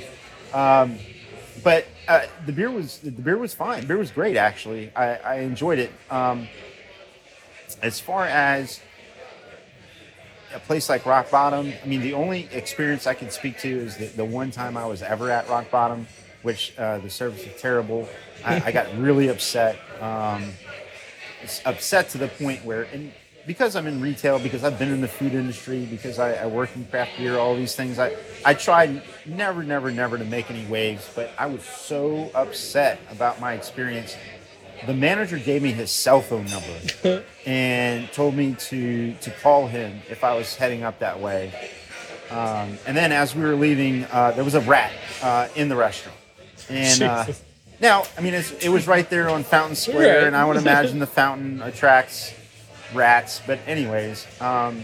[1.64, 3.86] But uh, the beer was the beer was fine.
[3.86, 4.92] beer was great actually.
[4.96, 5.92] I, I enjoyed it.
[6.10, 6.48] Um,
[7.82, 8.80] as far as
[10.54, 13.98] a place like Rock Bottom, I mean, the only experience I can speak to is
[13.98, 16.08] the, the one time I was ever at Rock Bottom,
[16.42, 18.10] which uh, the service was terrible.
[18.44, 19.78] I, I got really upset.
[20.02, 20.52] Um,
[21.66, 23.12] upset to the point where, and
[23.46, 26.76] because I'm in retail, because I've been in the food industry, because I, I work
[26.76, 30.66] in craft beer, all these things, I, I tried never, never, never to make any
[30.66, 34.16] waves, but I was so upset about my experience.
[34.86, 40.02] The manager gave me his cell phone number and told me to to call him
[40.10, 41.54] if I was heading up that way.
[42.32, 45.76] Um, and then as we were leaving, uh, there was a rat uh, in the
[45.76, 46.18] restaurant,
[46.70, 47.26] and uh,
[47.80, 50.28] now I mean it's, it was right there on Fountain Square, Right.
[50.28, 52.34] and I would imagine the fountain attracts
[52.94, 53.42] rats.
[53.46, 54.84] But anyways, um,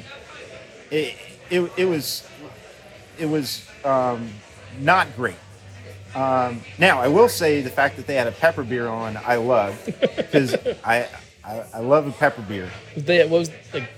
[0.92, 1.16] it,
[1.50, 2.28] it it was
[3.18, 4.30] it was um,
[4.80, 5.36] not great.
[6.16, 9.36] Um, now I will say the fact that they had a pepper beer on, I
[9.36, 9.80] love
[10.16, 11.08] because I,
[11.44, 12.70] I I love a pepper beer.
[12.96, 13.90] They, what was like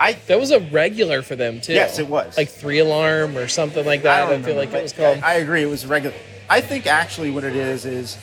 [0.00, 1.74] I that was a regular for them too.
[1.74, 2.36] Yes, it was.
[2.36, 4.26] like three alarm or something like that.
[4.26, 5.18] I, don't feel remember, like it was called.
[5.18, 5.62] I, I agree.
[5.62, 6.16] It was regular.
[6.48, 8.16] I think actually what it is is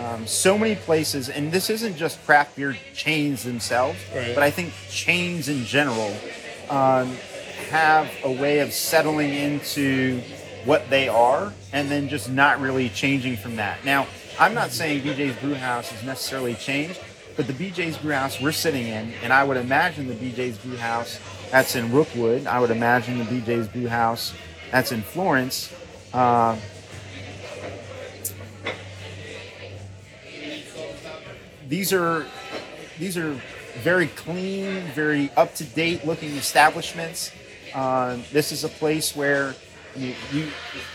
[0.00, 4.34] um, so many places, and this isn't just craft beer chains themselves, Right.
[4.34, 6.14] but I think chains in general
[6.70, 7.14] um,
[7.70, 10.20] have a way of settling into
[10.64, 13.84] what they are and then just not really changing from that.
[13.84, 14.06] Now,
[14.38, 16.98] I'm not saying BJ's Brewhouse has necessarily changed,
[17.36, 21.18] but the BJ's Brewhouse we're sitting in, and I would imagine the BJ's Brewhouse
[21.50, 24.32] that's in Rookwood, I would imagine the BJ's Brewhouse
[24.70, 25.72] that's in Florence.
[26.12, 26.56] Uh,
[31.70, 32.26] these are
[32.98, 33.40] these are
[33.78, 37.30] very clean, very up to date looking establishments.
[37.74, 39.54] Um, this is a place where
[39.96, 40.48] you, you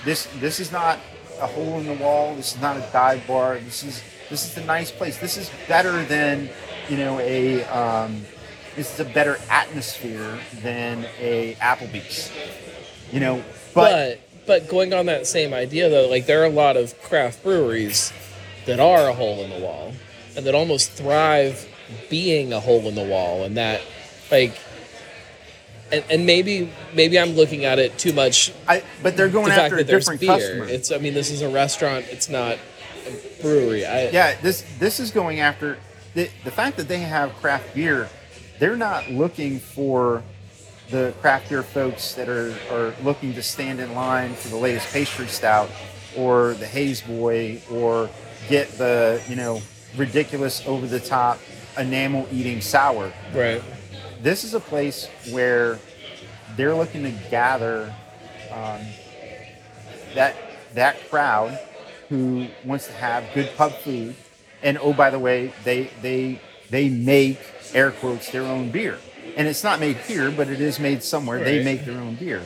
[0.04, 1.00] this this is not
[1.40, 2.36] a hole in the wall.
[2.36, 3.58] This is not a dive bar.
[3.60, 5.18] This is this is a nice place.
[5.18, 6.50] This is better than
[6.90, 8.22] you know a um,
[8.76, 12.34] this is a better atmosphere than a Applebee's.
[13.14, 16.50] You know, but, but but going on that same idea though, like there are a
[16.50, 18.12] lot of craft breweries
[18.66, 19.94] that are a hole in the wall
[20.36, 21.68] and that almost thrive
[22.10, 23.82] being a hole in the wall and that
[24.32, 24.58] like
[25.92, 29.62] and, and maybe maybe I'm looking at it too much I but they're going the
[29.62, 30.30] after a different beer.
[30.30, 30.66] customer.
[30.66, 32.58] It's I mean this is a restaurant, it's not
[33.08, 33.86] a brewery.
[33.86, 35.78] I yeah, this this is going after
[36.16, 38.10] the, the fact that they have craft beer,
[38.58, 40.24] they're not looking for
[40.90, 44.92] the craft beer folks that are, are looking to stand in line for the latest
[44.94, 45.70] pastry stout
[46.16, 48.10] or the haze boy or
[48.48, 49.62] get the you know
[49.98, 51.40] ridiculous over the top
[51.78, 53.62] enamel eating sour Right.
[54.22, 55.80] this is a place where
[56.56, 57.94] they're looking to gather
[58.52, 58.82] um,
[60.14, 60.36] that
[60.74, 61.60] that crowd
[62.10, 64.16] who wants to have good pub food,
[64.62, 67.40] and oh by the way, they they they make
[67.74, 68.98] air quotes their own beer,
[69.36, 71.44] and it's not made here, but it is made somewhere.
[71.44, 72.42] They make their own beer,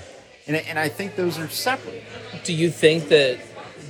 [0.48, 2.04] and and I think those are separate.
[2.44, 3.38] Do you think that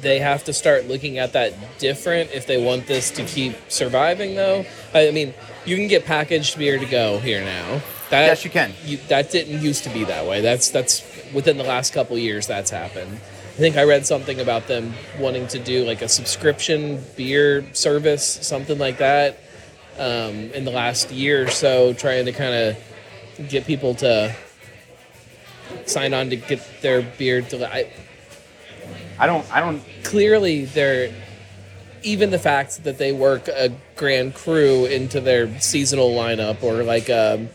[0.02, 4.36] they have to start looking at that different if they want this to keep surviving?
[4.36, 5.34] Though, I mean,
[5.66, 7.82] you can get packaged beer to go here now.
[8.10, 8.74] That, Yes, you can.
[9.10, 10.42] that didn't used to be that way.
[10.42, 13.14] That's that's within the last couple years that's happened.
[13.14, 18.26] I think I read something about them wanting to do like a subscription beer service,
[18.26, 19.38] something like that,
[19.98, 24.34] um, in the last year or so, trying to kind of get people to
[25.86, 27.42] sign on to get their beer.
[27.42, 27.92] To, I,
[29.20, 31.14] I don't I don't clearly they're
[32.04, 37.10] even the fact that they work a grand cru into their seasonal lineup or like
[37.10, 37.48] a,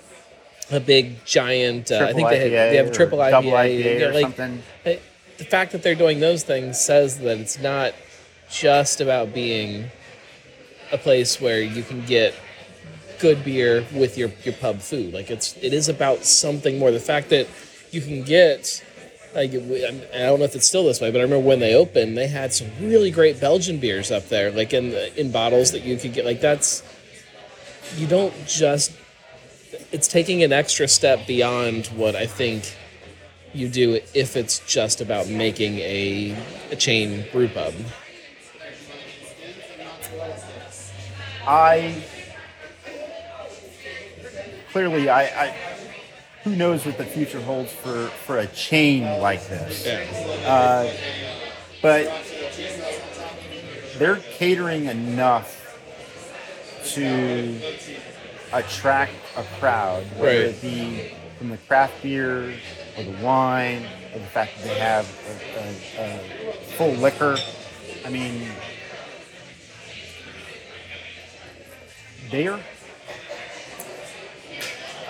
[0.70, 4.62] a big giant uh, I think they, have, they have triple IPA, IPA like, something.
[4.84, 4.92] uh,
[5.38, 7.94] the fact that they're doing those things says that it's not
[8.50, 9.90] just about being
[10.92, 12.34] a place where you can get
[13.18, 15.14] good beer with your, your pub food.
[15.14, 16.90] Like it's it is about something more.
[16.90, 17.48] The fact that
[17.90, 18.83] you can get
[19.34, 22.16] like I don't know if it's still this way, but I remember when they opened,
[22.16, 25.96] they had some really great Belgian beers up there, like in in bottles that you
[25.96, 26.24] could get.
[26.24, 26.82] Like that's
[27.96, 28.92] you don't just.
[29.90, 32.76] It's taking an extra step beyond what I think
[33.52, 36.36] you do if it's just about making a,
[36.72, 37.74] a chain brew pub.
[41.46, 42.02] I
[44.72, 45.73] clearly I, I
[46.44, 49.86] who knows what the future holds for for a chain like this.
[49.86, 50.48] Yeah.
[50.48, 50.92] Uh,
[51.82, 52.04] but
[53.98, 55.60] they're catering enough
[56.94, 57.58] to
[58.52, 60.54] attract a crowd, whether Right.
[60.54, 62.54] it be from the craft beer
[62.96, 65.06] or the wine or the fact that they have
[65.96, 67.36] a, a, a full liquor.
[68.04, 68.48] I mean,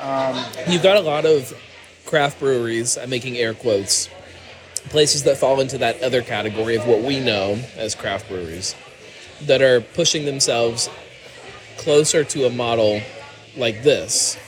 [0.05, 1.53] they're You've got a lot of
[2.07, 4.09] craft breweries, I'm making air quotes,
[4.91, 8.75] places that fall into that other category of what we know as craft breweries
[9.43, 10.89] that are pushing themselves
[11.77, 13.01] closer to a model
[13.57, 14.39] like this.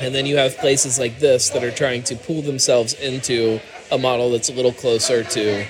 [0.00, 3.98] And then you have places like this that are trying to pull themselves into a
[3.98, 5.66] model that's a little closer to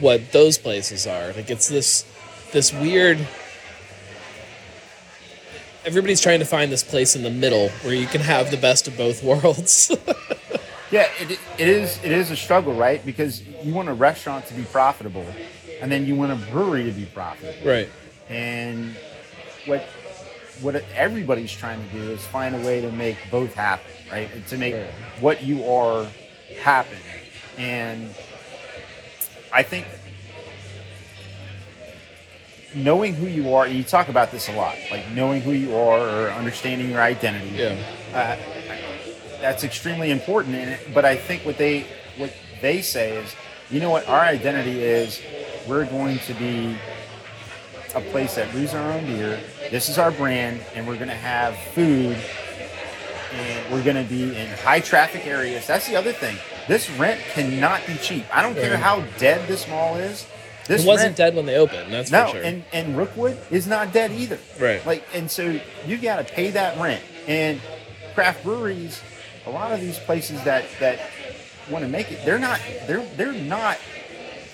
[0.00, 1.32] what those places are.
[1.32, 2.06] Like it's this
[2.52, 3.18] this weird
[5.84, 8.88] everybody's trying to find this place in the middle where you can have the best
[8.88, 9.90] of both worlds.
[10.90, 11.98] Yeah, it, it is.
[12.04, 13.04] It is a struggle, right?
[13.04, 15.26] Because you want a restaurant to be profitable,
[15.80, 17.68] and then you want a brewery to be profitable.
[17.68, 17.88] right.
[18.28, 18.94] And
[19.66, 19.80] what
[20.60, 24.30] what everybody's trying to do is find a way to make both happen, right?
[24.32, 24.76] And to make
[25.18, 26.06] what you are
[26.60, 26.98] happen.
[27.58, 28.14] And
[29.52, 29.86] I think
[32.74, 35.76] knowing who you are, and you talk about this a lot, like knowing who you
[35.76, 37.76] are or understanding your identity Yeah.
[38.12, 38.36] uh,
[39.40, 40.54] that's extremely important.
[40.54, 42.32] And but I think what they what
[42.62, 43.34] they say is,
[43.70, 45.20] you know what, our identity is,
[45.68, 46.76] we're going to be
[47.94, 49.38] a place that brews our own beer.
[49.70, 52.16] This is our brand, and we're going to have food,
[53.32, 55.66] and we're going to be in high traffic areas.
[55.66, 56.36] That's the other thing.
[56.66, 58.24] This rent cannot be cheap.
[58.34, 60.26] I don't care how dead this mall is.
[60.66, 62.42] This It wasn't rent, dead when they opened, that's no, for sure.
[62.42, 64.38] and and Rookwood is not dead either.
[64.58, 64.84] Right.
[64.86, 67.02] Like, and so you got to pay that rent.
[67.26, 67.60] And
[68.14, 69.02] craft breweries,
[69.46, 71.00] a lot of these places that that
[71.70, 73.78] want to make it, they're not they're they're not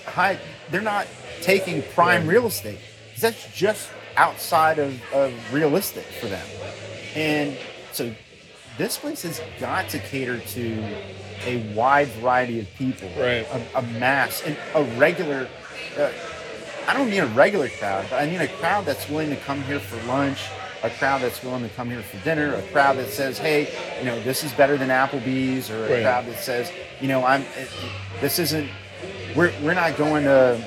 [0.07, 0.39] high.
[0.71, 1.07] They're not
[1.43, 2.79] taking prime real estate.
[3.21, 6.47] That's just outside of, of realistic for them.
[7.15, 7.57] And
[7.93, 8.13] so
[8.79, 10.85] this place has got to cater to
[11.45, 13.47] a wide variety of people, Right.
[13.75, 15.49] a, a mass, and a regular.
[15.99, 16.11] Uh,
[16.87, 19.63] I don't need a regular crowd, but I need a crowd that's willing to come
[19.63, 20.41] here for lunch,
[20.83, 23.69] a crowd that's willing to come here for dinner, a crowd that says, "Hey,
[23.99, 26.03] you know, this is better than Applebee's," or a Right.
[26.03, 27.43] crowd that says, "You know, I'm.
[27.57, 27.69] It,
[28.21, 28.69] this isn't.
[29.37, 30.61] We're we're not going to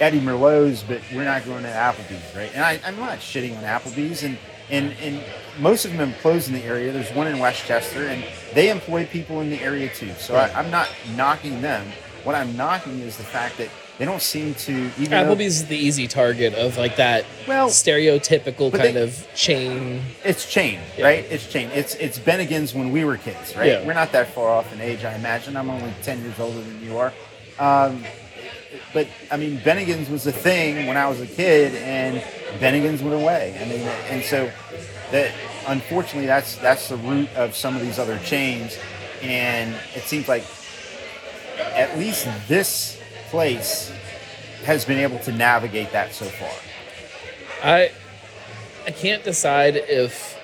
[0.00, 3.62] Eddie Merlot's, but we're not going to Applebee's, right?" And I, I'm not shitting on
[3.64, 4.36] Applebee's, and
[4.68, 5.22] and and
[5.58, 6.92] most of them have closed in the area.
[6.92, 10.10] There's one in Westchester, and they employ people in the area too.
[10.18, 10.54] So Right.
[10.54, 11.86] I, I'm not knocking them.
[12.24, 13.68] What I'm knocking is the fact that
[13.98, 17.68] they don't seem to even though- Applebee's is the easy target of like that Well,
[17.68, 20.02] stereotypical kind they- of chain.
[20.24, 21.04] It's chain, Yeah.
[21.04, 21.26] right?
[21.30, 21.70] It's chain.
[21.74, 23.66] It's it's Bennigan's when we were kids, right?
[23.68, 23.84] Yeah.
[23.84, 25.56] We're not that far off in age, I imagine.
[25.56, 27.12] I'm only ten years older than you are.
[27.58, 28.04] Um,
[28.94, 32.20] but I mean, Bennigan's was a thing when I was a kid, and
[32.60, 33.56] Bennigan's went away.
[33.60, 33.80] I mean,
[34.10, 34.50] and so
[35.12, 35.30] that
[35.66, 38.78] unfortunately, that's that's the root of some of these other chains,
[39.22, 40.44] and it seems like
[41.74, 42.98] at least this
[43.32, 43.90] place
[44.66, 46.50] has been able to navigate that so far.
[47.64, 47.90] I
[48.86, 50.38] I can't decide if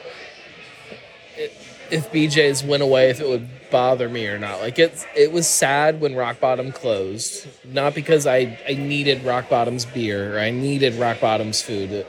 [1.90, 4.60] if BJ's went away if it would bother me or not.
[4.60, 9.48] Like it's it was sad when Rock Bottom closed, not because I I needed Rock
[9.50, 12.06] Bottom's beer or I needed Rock Bottom's food.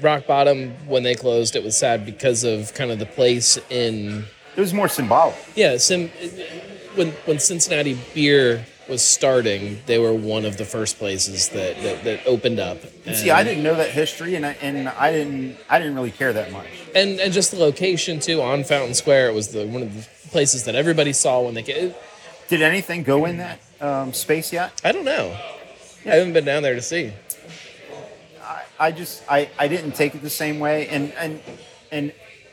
[0.00, 4.24] Rock Bottom when they closed, it was sad because of kind of the place in
[4.56, 5.34] It was more symbolic.
[5.56, 5.76] yeah.
[5.76, 6.08] Sim,
[6.94, 12.04] when when Cincinnati beer was starting, they were one of the first places that that,
[12.04, 12.78] that opened up.
[13.06, 16.10] And see, I didn't know that history, and I, and I didn't I didn't really
[16.10, 16.66] care that much.
[16.94, 19.30] and and just the location too on Fountain Square.
[19.30, 21.94] It was the one of the places that everybody saw when they came.
[22.48, 24.78] Did anything go in that um, space yet?
[24.84, 25.36] I don't know.
[26.04, 27.12] I haven't been down there to see.
[28.42, 31.40] I, I just I, I didn't take it the same way, and and
[31.92, 32.12] and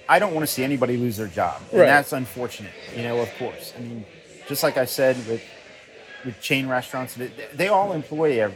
[0.10, 1.88] I don't want to see anybody lose their job, and Right.
[1.88, 2.74] that's unfortunate.
[2.96, 3.74] You know, of course.
[3.78, 4.06] I mean,
[4.48, 5.42] just like I said with
[6.28, 8.47] with chain restaurants, they, they all employ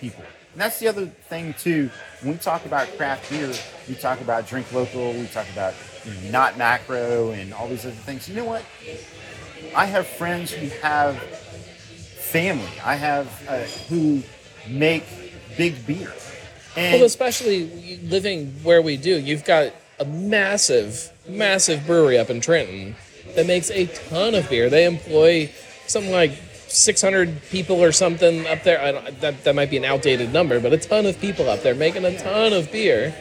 [0.00, 0.24] people.
[0.52, 1.88] And that's the other thing too.
[2.20, 3.52] When we talk about craft beer,
[3.88, 5.72] we talk about drink local, we talk about
[6.30, 8.28] not macro and all these other things.
[8.28, 8.64] You know what?
[9.74, 12.68] I have friends who have family.
[12.84, 14.22] I have uh, who
[14.68, 15.04] make
[15.56, 16.12] big beer.
[16.76, 22.40] And Well, especially living where we do, you've got a massive, massive brewery up in
[22.40, 22.96] Trenton
[23.34, 24.68] that makes a ton of beer.
[24.68, 25.50] They employ
[25.86, 26.32] something like
[26.72, 28.80] 600 people or something up there.
[28.80, 31.62] I don't, that, that might be an outdated number, but a ton of people up
[31.62, 33.14] there making a ton of beer.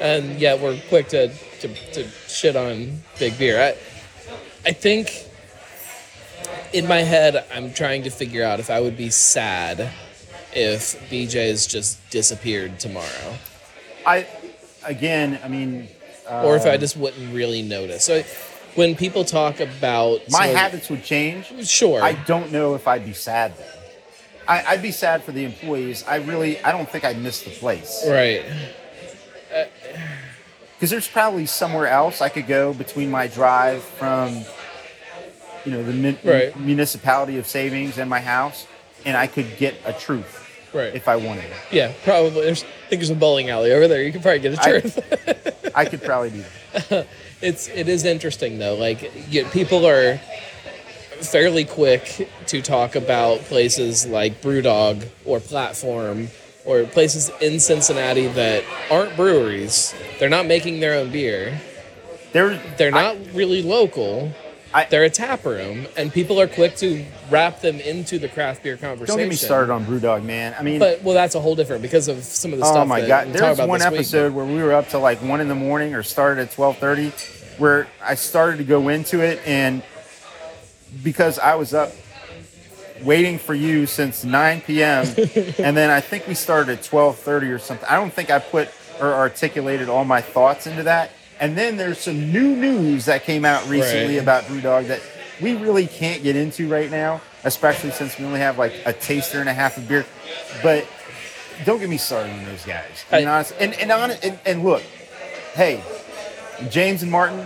[0.00, 3.60] And yet we're quick to, to, to shit on big beer.
[3.60, 3.70] I,
[4.68, 5.26] I think
[6.72, 9.90] in my head, I'm trying to figure out if I would be sad
[10.52, 13.36] if BJ's just disappeared tomorrow.
[14.06, 14.26] I,
[14.84, 15.88] again, I mean,
[16.28, 18.04] or if I um, just wouldn't really notice.
[18.04, 18.22] So
[18.74, 21.52] when people talk about my habits would change.
[21.68, 23.64] sure, I don't know if I'd be sad though.
[24.46, 26.04] I, I'd be sad for the employees.
[26.06, 28.44] I really, I don't think I'd miss the place right,
[29.54, 29.64] uh,
[30.74, 34.44] because there's probably somewhere else I could go between my drive from,
[35.64, 36.58] you know, the mun- Right.
[36.58, 38.66] municipality of Savings and my house,
[39.06, 41.50] and I could get a truth right, if I wanted.
[41.70, 42.42] yeah, probably.
[42.42, 44.02] There's, I think there's a bowling alley over there.
[44.02, 44.98] You could probably get a truth.
[45.26, 46.44] I could probably do
[46.88, 47.06] that.
[47.42, 48.74] it's it is interesting though.
[48.74, 50.18] Like you, people are
[51.20, 56.28] fairly quick to talk about places like BrewDog or Platform
[56.64, 59.94] or places in Cincinnati that aren't breweries.
[60.18, 61.60] They're not making their own beer.
[62.32, 64.32] They're I- not really local.
[64.74, 68.64] I- They're a tap room, and people are quick to wrap them into the craft
[68.64, 69.06] beer conversation.
[69.06, 70.54] don't get me started on BrewDog, man.
[70.58, 72.82] I mean, But well, that's a whole different because of some of the oh stuff.
[72.82, 73.38] Oh my that god!
[73.38, 73.98] talk There's one this week.
[74.00, 76.78] episode where we were up to like one in the morning or started at twelve
[76.78, 77.10] thirty,
[77.58, 79.82] where I started to go into it, and
[81.04, 81.92] because I was up
[83.02, 85.06] waiting for you since nine p.m.,
[85.58, 87.88] and then I think we started at twelve thirty or something.
[87.88, 88.70] I don't think I put
[89.00, 91.10] or articulated all my thoughts into that.
[91.40, 94.22] And then there's some new news that came out recently Right.
[94.22, 95.00] about BrewDog that
[95.40, 99.40] we really can't get into right now, especially since we only have like a taster
[99.40, 100.06] and a half of beer.
[100.62, 100.86] But
[101.64, 103.04] don't get me started on those guys.
[103.10, 104.82] I honest, and and, on, and and look,
[105.54, 105.82] hey,
[106.70, 107.40] James and Martin,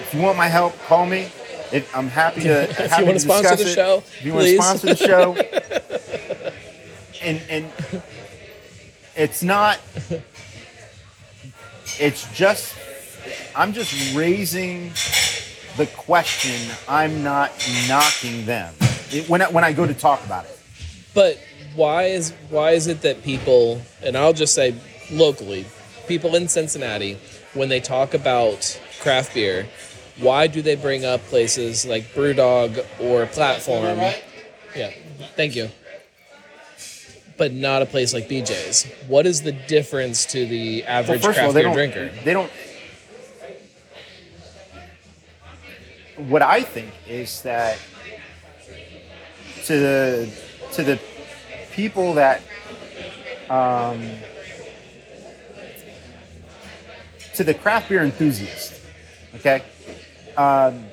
[0.00, 1.28] if you want my help, call me.
[1.70, 2.66] If, I'm happy to.
[2.72, 3.74] happy If you wanna to sponsor the it.
[3.74, 5.36] show, if you want to sponsor the show,
[7.22, 7.70] and and
[9.14, 9.78] it's not.
[11.98, 12.74] It's just.
[13.54, 14.90] I'm just raising
[15.76, 16.74] the question.
[16.88, 17.50] I'm not
[17.88, 18.74] knocking them
[19.12, 20.58] It- when I, when I go to talk about it.
[21.14, 21.38] But
[21.74, 24.74] why is why is it that people and I'll just say
[25.10, 25.66] locally,
[26.06, 27.18] people in Cincinnati,
[27.54, 29.66] when they talk about craft beer,
[30.18, 33.98] why do they bring up places like BrewDog or Platform?
[34.76, 34.90] Yeah,
[35.36, 35.70] thank you.
[37.38, 38.84] But not a place like BJ's.
[39.06, 42.10] What is the difference to the average all, craft they beer drinker?
[42.24, 42.50] They don't.
[46.16, 47.78] What I think is that
[49.66, 50.30] to the
[50.72, 51.00] to the
[51.72, 52.42] people that
[53.48, 54.02] um,
[57.34, 58.80] to the craft beer enthusiast,
[59.36, 59.62] okay,
[60.36, 60.86] um,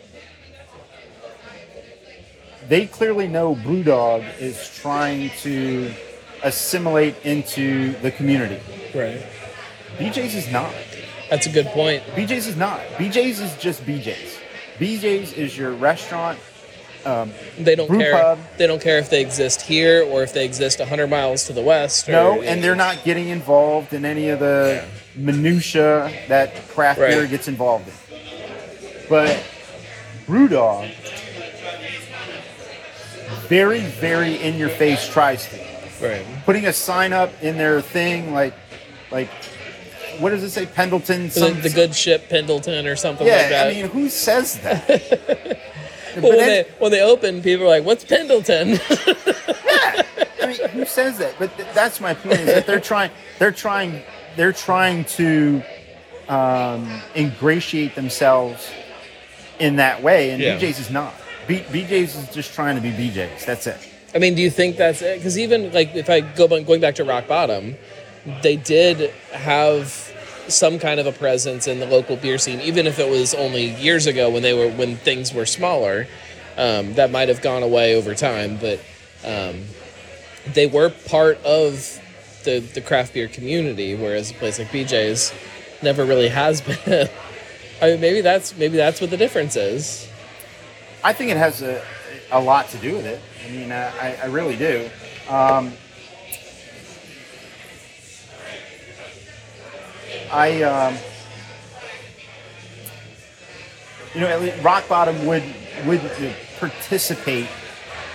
[2.68, 5.92] they clearly know BrewDog is trying to
[6.46, 8.60] assimilate into the community.
[8.94, 9.22] Right.
[9.98, 10.74] BJ's is not.
[11.30, 12.04] That's a good point.
[12.16, 12.80] BJ's is not.
[12.98, 14.38] BJ's is just BJ's.
[14.78, 16.38] BJ's is your restaurant.
[17.04, 18.14] Um, they don't care.
[18.14, 18.40] pub.
[18.58, 21.62] They don't care if they exist here or if they exist 100 miles to the
[21.62, 22.08] west.
[22.08, 24.84] No, and they're not getting involved in any of the
[25.16, 27.10] minutia that craft Right.
[27.12, 27.94] beer gets involved in.
[29.08, 29.44] But
[30.28, 30.92] BrewDog,
[33.48, 35.75] very, very in your face tries to.
[36.02, 36.26] Right.
[36.46, 38.54] Putting a sign up in their thing like,
[39.12, 39.30] like,
[40.20, 40.66] what does it say?
[40.66, 41.26] Pendleton.
[41.26, 43.68] The, Some, the good ship Pendleton or something like Yeah, that.
[43.68, 44.88] I mean, who says that?
[46.18, 48.70] well, when, then- they, when they open, people are like, "What's Pendleton?"
[49.08, 50.02] yeah,
[50.42, 51.36] I mean, who says that?
[51.38, 52.40] But th- that's my point.
[52.40, 54.04] Is that they're trying, they're trying,
[54.38, 55.62] they're trying to
[56.30, 58.70] um, ingratiate themselves
[59.60, 60.58] in that way, and Yeah.
[60.58, 61.14] BJ's is not.
[61.48, 63.46] B- BJ's is just trying to be BJ's.
[63.46, 63.78] That's it.
[64.16, 65.18] I mean, do you think that's it?
[65.20, 67.76] Because even like if I go going back to Rock Bottom,
[68.42, 69.90] they did have
[70.48, 73.76] some kind of a presence in the local beer scene, even if it was only
[73.76, 76.08] years ago when they were when things were smaller.
[76.58, 78.80] Um, that might have gone away over time, but
[79.26, 79.66] um,
[80.54, 82.00] they were part of
[82.46, 85.34] the the craft beer community, whereas a place like BJ's
[85.84, 87.10] never really has been.
[87.82, 90.08] I mean, maybe that's maybe that's what the difference is.
[91.04, 91.84] I think it has a,
[92.32, 93.22] a lot to do with it.
[93.46, 94.90] I mean, I, I- really do.
[95.30, 95.72] Um,
[100.32, 100.96] I, um,
[104.14, 105.44] you know, at least Rock Bottom would
[105.86, 106.02] would
[106.60, 107.48] participate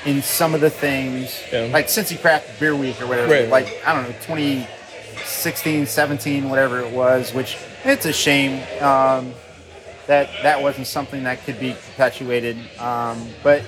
[0.07, 1.69] in some of the things, Yeah.
[1.73, 3.33] like Cincy Craft Beer Week or whatever.
[3.33, 3.49] Right.
[3.49, 7.33] Like I don't know, 2016, 17, whatever it was.
[7.35, 8.63] Which it's a shame.
[8.83, 9.35] Um,
[10.07, 12.57] that that wasn't something that could be perpetuated.
[12.79, 13.63] Um, but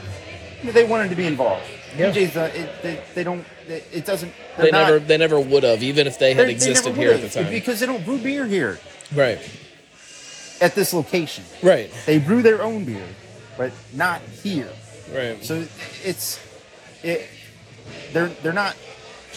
[0.64, 1.64] they wanted to be involved.
[1.96, 2.10] Yeah.
[2.12, 3.44] BJ's, uh, it, they, they don't.
[3.66, 4.32] It, it doesn't.
[4.56, 7.10] they're not- never they never would have, even if they had they're- they existed here
[7.12, 7.50] at the time.
[7.50, 8.78] because they don't brew beer here
[9.14, 9.38] Right.
[10.60, 11.44] at this location.
[11.62, 11.90] Right.
[12.06, 13.04] They brew their own beer,
[13.58, 14.70] but not here.
[15.12, 15.44] Right.
[15.44, 15.64] So
[16.04, 16.40] it's
[17.02, 17.26] it.
[18.12, 18.76] They're they're not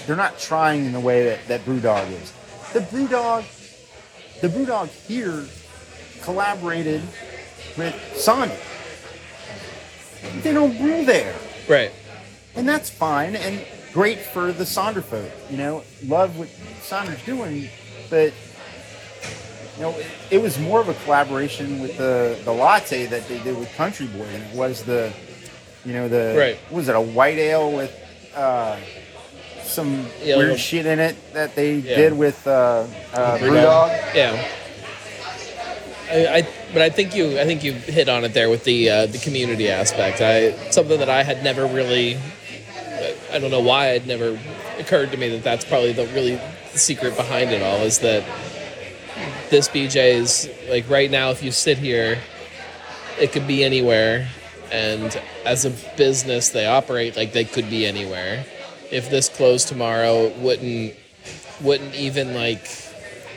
[0.07, 2.31] they're not trying in the way that that BrewDog is.
[2.73, 3.43] The BrewDog,
[4.41, 5.45] the BrewDog here
[6.21, 7.01] collaborated
[7.77, 8.57] with Sonder.
[10.41, 11.35] They don't brew there,
[11.67, 11.91] right.
[12.55, 15.31] and that's fine and great for the Sonder folk.
[15.49, 16.49] You know, love what
[16.81, 17.69] Sonder's doing,
[18.09, 18.33] but
[19.77, 23.39] you know, it, it was more of a collaboration with the the latte that they
[23.39, 25.11] did with Country Boy than it was the,
[25.85, 26.55] you know, the Right.
[26.69, 27.91] what was it a white ale with
[28.35, 28.77] uh,
[29.63, 31.95] some Yeah, weird little- shit in it that they Yeah.
[31.95, 34.15] did with uh, uh, BrewDog.
[34.15, 34.47] Yeah.
[36.09, 38.89] I, I but I think you I think you hit on it there with the
[38.89, 40.21] uh, the community aspect.
[40.21, 42.17] I something that I had never really
[43.31, 44.39] I don't know why it never
[44.77, 46.39] occurred to me that that's probably the really
[46.73, 48.23] secret behind it all is that
[49.49, 52.17] this BJ's like right now if you sit here
[53.19, 54.27] it could be anywhere
[54.71, 58.45] and as a business they operate like they could be anywhere.
[58.91, 60.95] If this closed tomorrow it wouldn't
[61.61, 62.67] wouldn't even like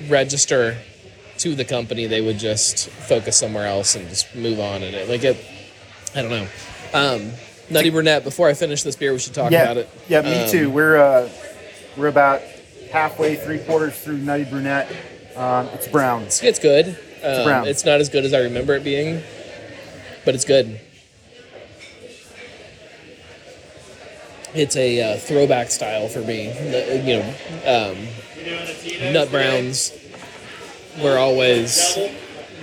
[0.09, 0.77] register
[1.39, 5.09] to the company they would just focus somewhere else and just move on and it
[5.09, 5.37] like it
[6.15, 6.47] i don't know
[6.95, 7.31] um
[7.71, 10.43] nutty brewnette before i finish this beer we should talk Yeah, about it yeah, me
[10.45, 10.71] Um, too.
[10.71, 11.29] We're uh,
[11.97, 12.41] we're about
[12.91, 14.89] halfway, three quarters through Nutty Brewnette.
[15.37, 16.23] Um, it's brown.
[16.23, 16.89] it's, it's good
[17.23, 17.69] um, brown.
[17.69, 19.23] it's not as good as i remember it being
[20.25, 20.81] but it's good
[24.55, 29.93] it's a uh, throwback style for me The- you know um, nut browns
[31.03, 31.97] were always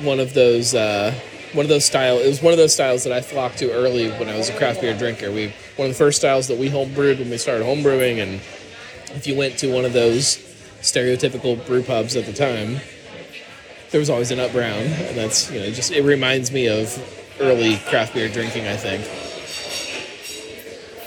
[0.02, 1.14] one of those uh,
[1.54, 2.18] one of those style.
[2.18, 4.58] It was one of those styles that I flocked to early when I was a
[4.58, 5.32] craft beer drinker.
[5.32, 8.42] We one of the first styles that we homebrewed when we started homebrewing, and
[9.16, 10.38] if you went to one of those
[10.82, 12.82] stereotypical brew pubs at the time,
[13.92, 16.98] there was always an up brown, and that's you know just it reminds me of
[17.40, 18.68] early craft beer drinking.
[18.68, 19.06] I think.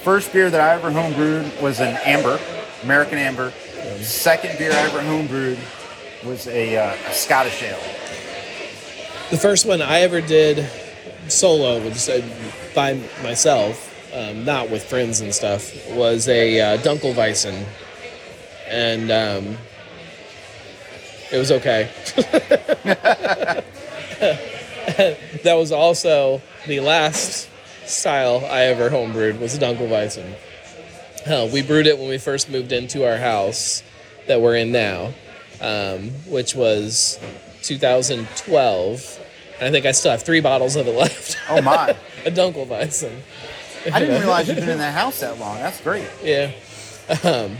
[0.02, 2.40] First beer that I ever homebrewed was an amber,
[2.82, 3.52] American amber.
[4.00, 5.58] Second beer I ever homebrewed
[6.24, 7.80] was a, uh, Scottish ale.
[9.30, 10.68] The first one I ever did
[11.28, 12.10] solo, which is
[12.74, 17.64] by myself, um, not with friends and stuff, was a uh, Dunkelweizen,
[18.68, 19.58] and um,
[21.30, 21.90] it was okay.
[25.42, 27.48] that was also the last
[27.84, 30.34] style I ever homebrewed was a Dunkelweizen.
[31.24, 33.82] Hell, we brewed it when we first moved into our house
[34.26, 35.12] that we're in now,
[35.60, 37.18] um, which was
[37.62, 39.20] 2012.
[39.58, 41.36] And I think I still have three bottles of it left.
[41.50, 41.90] Oh my!
[42.24, 43.12] a Dunkelweizen.
[43.92, 45.56] I didn't realize you've been in that house that long.
[45.56, 46.08] That's great.
[46.22, 46.50] Yeah.
[47.24, 47.56] Um,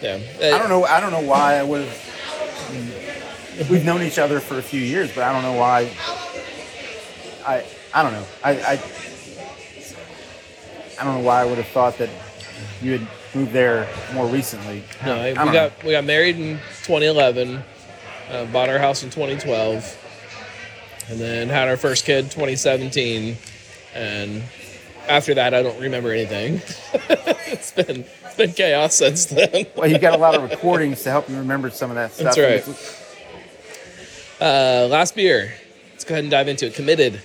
[0.00, 0.20] yeah.
[0.40, 0.84] I don't know.
[0.84, 3.68] I don't know why I would have.
[3.68, 5.90] We've known each other for a few years, but I don't know why.
[7.44, 8.24] I I don't know.
[8.44, 8.82] I I,
[11.00, 12.08] I don't know why I would have thought that
[12.80, 14.84] you had moved there more recently.
[15.04, 15.52] No, I we don't know.
[15.52, 17.62] got we got married in 2011,
[18.30, 23.36] uh, bought our house in 2012, and then had our first kid 2017,
[23.94, 24.42] and
[25.08, 26.54] after that I don't remember anything.
[27.50, 29.66] it's been it's been chaos since then.
[29.76, 32.34] Well, you got a lot of recordings to help you remember some of that stuff.
[32.34, 33.22] That's right.
[34.40, 35.52] Uh, last beer.
[35.92, 36.74] Let's go ahead and dive into it.
[36.74, 37.20] Committed,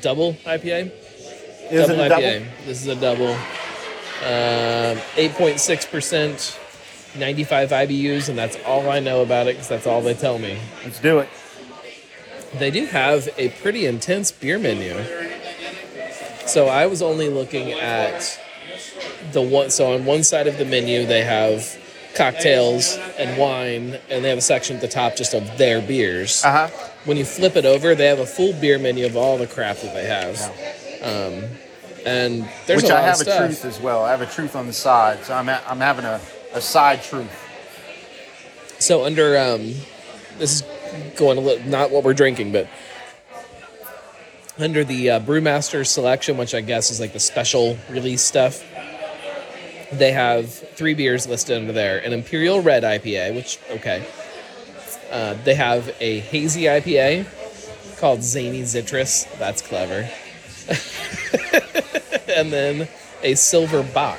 [0.00, 0.92] double IPA.
[1.70, 2.08] Is double IPA.
[2.08, 2.46] double?
[2.66, 3.36] This is a double.
[4.22, 6.58] Um, 8.6%,
[7.16, 10.58] 95 IBUs, and that's all I know about it because that's all they tell me.
[10.84, 11.28] Let's do it.
[12.58, 14.94] They do have a pretty intense beer menu.
[16.46, 18.40] So I was only looking at
[19.32, 19.70] the one.
[19.70, 21.76] So on one side of the menu, they have
[22.14, 26.44] cocktails and wine, and they have a section at the top just of their beers.
[26.44, 26.88] Uh huh.
[27.04, 29.78] When you flip it over, they have a full beer menu of all the crap
[29.78, 30.40] that they have.
[31.02, 31.50] Um,
[32.06, 34.04] and there's Which a lot I have of a truth as well.
[34.04, 36.20] I have a truth on the side, so I'm a, I'm having a,
[36.54, 37.40] a side truth.
[38.78, 39.74] So under um,
[40.38, 40.64] this is
[41.16, 42.68] going a little not what we're drinking, but
[44.58, 48.64] under the uh, Brewmaster selection, which I guess is like the special release stuff,
[49.92, 54.06] they have three beers listed under there: an Imperial Red IPA, which okay.
[55.10, 57.26] Uh, they have a hazy IPA
[57.98, 59.24] called Zany Citrus.
[59.38, 60.08] That's clever.
[62.28, 62.88] and then
[63.22, 64.18] a Silver Bach.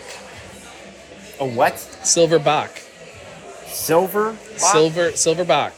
[1.39, 1.77] A what?
[1.77, 2.71] Silver Bach.
[3.67, 4.31] Silver?
[4.31, 4.71] Box?
[4.71, 5.73] Silver Silver Bach.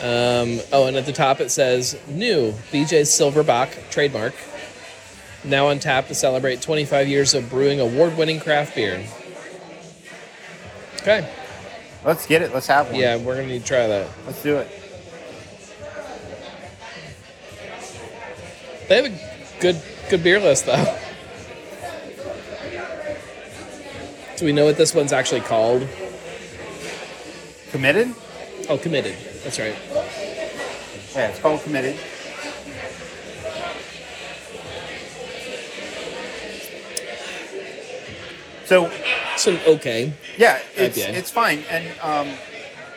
[0.00, 4.34] Um, oh, and at the top it says new BJ's Silver Bach trademark.
[5.44, 9.04] Now on tap to celebrate 25 years of brewing award-winning craft beer.
[11.00, 11.30] Okay,
[12.04, 12.54] Let's get it.
[12.54, 12.96] Let's have one.
[12.96, 14.08] yeah, we're gonna need to try that.
[14.26, 14.68] Let's do it.
[18.88, 20.98] They have a good good beer list though.
[24.40, 25.86] Do we know what this one's actually called?
[27.72, 28.14] Committed?
[28.70, 29.14] Oh, committed.
[29.44, 29.76] That's right.
[31.14, 31.94] Yeah, it's called Committed.
[38.64, 38.90] So
[39.36, 40.14] So okay.
[40.38, 41.12] yeah, it's IPA.
[41.12, 41.62] it's fine.
[41.68, 42.34] And um,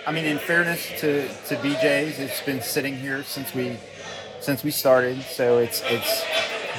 [0.07, 3.75] I mean, in fairness to, to BJ's, it's been sitting here since we
[4.39, 5.21] since we started.
[5.23, 6.23] So it's it's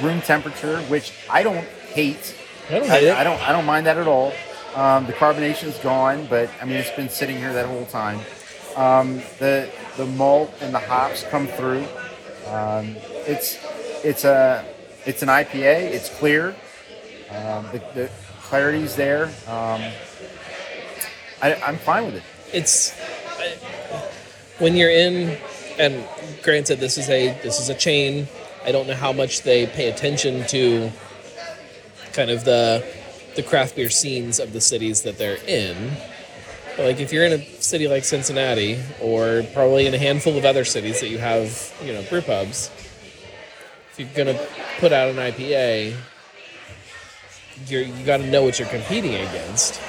[0.01, 2.35] room temperature, which I don't hate.
[2.67, 3.15] I don't hate it.
[3.15, 4.33] I, I don't I don't mind that at all.
[4.75, 8.19] Um, the carbonation's gone, but I mean it's been sitting here that whole time.
[8.75, 11.85] Um, the the malt and the hops come through.
[12.47, 12.95] Um,
[13.25, 13.57] it's
[14.03, 14.65] it's a
[15.05, 15.93] it's an IPA.
[15.93, 16.55] It's clear.
[17.29, 18.09] Um, the, the
[18.41, 19.25] clarity's there.
[19.47, 19.81] Um,
[21.41, 22.23] I, I'm fine with it.
[22.53, 22.93] it's
[24.59, 25.37] when you're in
[25.77, 26.07] and
[26.43, 28.27] granted this is a this is a chain
[28.63, 30.89] i don't know how much they pay attention to
[32.13, 32.85] kind of the
[33.35, 35.91] the craft beer scenes of the cities that they're in
[36.77, 40.45] but like if you're in a city like cincinnati or probably in a handful of
[40.45, 42.69] other cities that you have you know brew pubs
[43.91, 44.39] if you're gonna
[44.79, 45.95] put out an ipa
[47.67, 49.81] you're, you got to know what you're competing against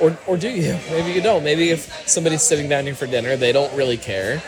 [0.00, 0.78] or, or do you?
[0.90, 1.42] Maybe you don't.
[1.44, 4.42] Maybe if somebody's sitting down here for dinner, they don't really care.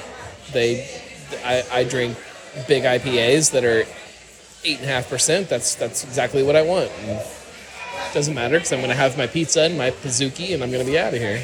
[0.52, 0.88] They,
[1.44, 2.16] I, I drink
[2.66, 3.84] big IPAs that are
[4.64, 5.48] eight and a half percent.
[5.48, 6.90] That's that's exactly what I want.
[7.00, 7.20] And
[8.12, 10.84] doesn't matter because I'm going to have my pizza and my pizookie, and I'm going
[10.84, 11.42] to be out of here.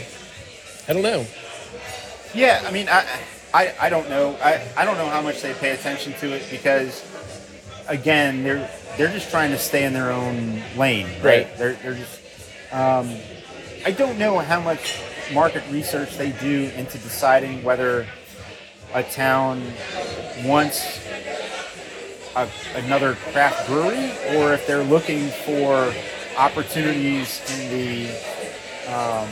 [0.89, 1.27] I don't know.
[2.35, 3.07] Yeah, I mean, I,
[3.53, 4.37] I, I don't know.
[4.43, 7.05] I, I don't know how much they pay attention to it because,
[7.89, 11.47] again, they're they're just trying to stay in their own lane, right?
[11.47, 11.57] Right.
[11.57, 12.21] They're they're just.
[12.73, 13.15] Um,
[13.87, 14.99] I don't know how much
[15.33, 18.07] market research they do into deciding whether
[18.95, 19.63] a town
[20.45, 21.01] wants
[22.37, 25.93] a, another craft brewery or if they're looking for
[26.37, 28.11] opportunities in the
[28.93, 29.29] um,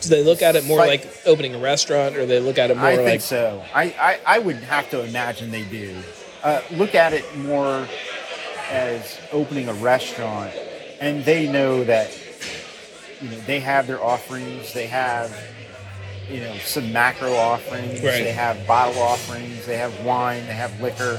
[0.00, 2.70] Do they look at it more Like- like opening a restaurant, or they look at
[2.70, 3.64] it more I think like so.
[3.74, 5.96] I, I, I would have to imagine they do.
[6.42, 7.88] Uh, look at it more
[8.70, 10.52] as opening a restaurant,
[11.00, 12.10] and they know that
[13.22, 14.74] you know they have their offerings.
[14.74, 15.34] They have
[16.28, 18.02] you know some macro offerings.
[18.02, 18.24] Right.
[18.24, 19.64] They have bottle offerings.
[19.64, 20.46] They have wine.
[20.46, 21.18] They have liquor.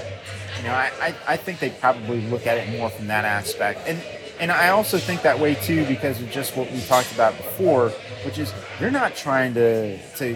[0.57, 3.81] You know, I, I, I think they probably look at it more from that aspect.
[3.87, 4.01] And
[4.39, 7.89] and I also think that way too because of just what we talked about before,
[8.25, 10.35] which is they're not trying to to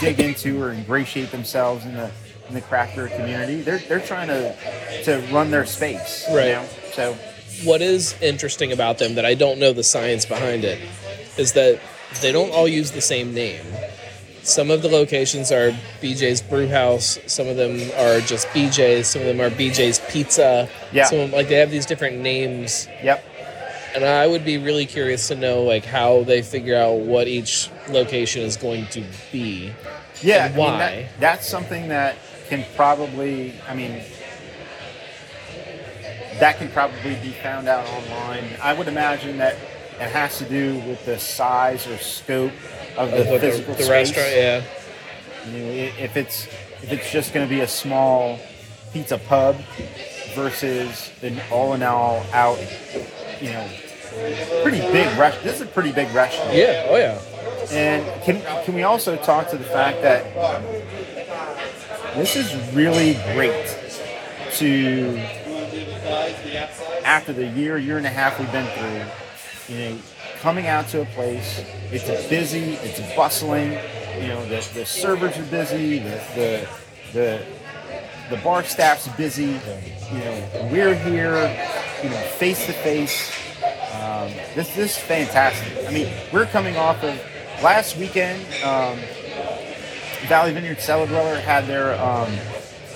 [0.00, 2.10] dig into or ingratiate themselves in the
[2.48, 3.60] in the craft beer community.
[3.62, 4.54] They're they're trying to
[5.04, 6.48] to run their space, you Right.
[6.52, 6.64] know?
[6.92, 7.16] So
[7.64, 10.80] what is interesting about them that I don't know the science behind it
[11.36, 11.80] is that
[12.20, 13.64] they don't all use the same name.
[14.44, 15.70] Some of the locations are
[16.02, 17.18] BJ's Brew House.
[17.26, 19.06] Some of them are just BJ's.
[19.06, 20.68] Some of them are BJ's Pizza.
[20.92, 21.04] Yeah.
[21.04, 23.24] Some of them, like they have these different names, yep,
[23.94, 27.70] and I would be really curious to know like how they figure out what each
[27.88, 29.72] location is going to be.
[30.22, 30.46] yeah.
[30.46, 30.78] And I mean, why?
[30.78, 32.16] that- that's something that
[32.48, 33.54] can probably.
[33.68, 34.02] I mean.
[36.40, 38.44] That can probably be found out online.
[38.60, 39.54] I would imagine that
[40.00, 42.52] it has to do with the size or scope
[42.96, 43.88] of the Of the, physical the space.
[43.90, 44.62] restaurant, yeah.
[45.50, 46.46] You know, if it's
[46.82, 48.38] if it's just going to be a small
[48.92, 49.56] pizza pub
[50.34, 52.58] versus an all in all out,
[53.40, 53.68] you know,
[54.62, 55.44] pretty big restaurant.
[55.44, 56.54] This is a pretty big restaurant.
[56.54, 57.20] Yeah, oh yeah.
[57.70, 60.24] And can can we also talk to the fact that
[62.14, 63.66] this is really great
[64.54, 65.16] to
[67.04, 69.98] after the year year and a half we've been through, you know,
[70.42, 71.64] coming out to a place.
[71.92, 72.74] It's busy.
[72.82, 73.72] It's bustling.
[74.20, 76.00] You know, the, the servers are busy.
[76.00, 76.68] The the
[77.12, 77.46] the
[78.28, 79.60] the bar staff's busy.
[80.12, 81.36] You know, we're here.
[82.02, 83.30] You know, face to face.
[84.02, 85.86] Um, This this is fantastic.
[85.86, 87.14] I mean, we're coming off of
[87.62, 88.40] last weekend.
[88.64, 88.98] Um,
[90.26, 92.30] Valley Vineyard Cellar Dweller had their um,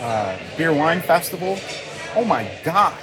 [0.00, 1.58] uh, beer wine festival.
[2.16, 2.94] Oh my God,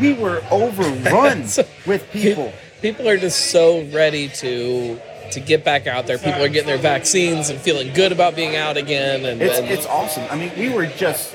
[0.00, 1.42] we were overrun
[1.86, 2.52] with people.
[2.84, 5.00] People are just so ready to
[5.32, 6.18] to get back out there.
[6.18, 9.24] People are getting their vaccines and feeling good about being out again.
[9.24, 10.26] And, It's and it's awesome.
[10.30, 11.34] I mean, we were just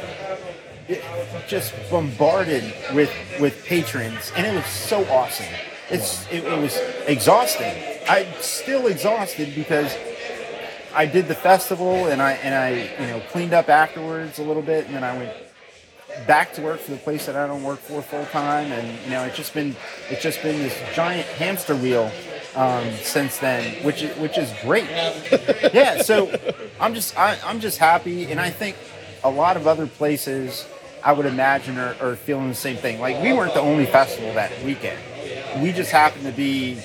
[1.48, 5.48] just bombarded with with patrons, and it was so awesome.
[5.90, 6.78] It's it, it was
[7.08, 7.74] exhausting.
[8.08, 9.98] I'm still exhausted because
[10.94, 14.62] I did the festival and I and I you know cleaned up afterwards a little
[14.62, 15.34] bit, and then I went
[16.28, 19.12] back to work for the place that I don't work for full time, and you
[19.12, 19.76] know it's just been
[20.10, 22.12] it's just been this giant hamster wheel
[22.56, 24.90] um, since then, which is which is great.
[25.74, 26.32] yeah, so
[26.80, 28.76] I'm just I, I'm just happy, and I think
[29.24, 30.68] a lot of other places
[31.04, 33.00] I would imagine are, are feeling the same thing.
[33.00, 35.00] Like we weren't the only festival that weekend.
[35.62, 36.80] We just happened to be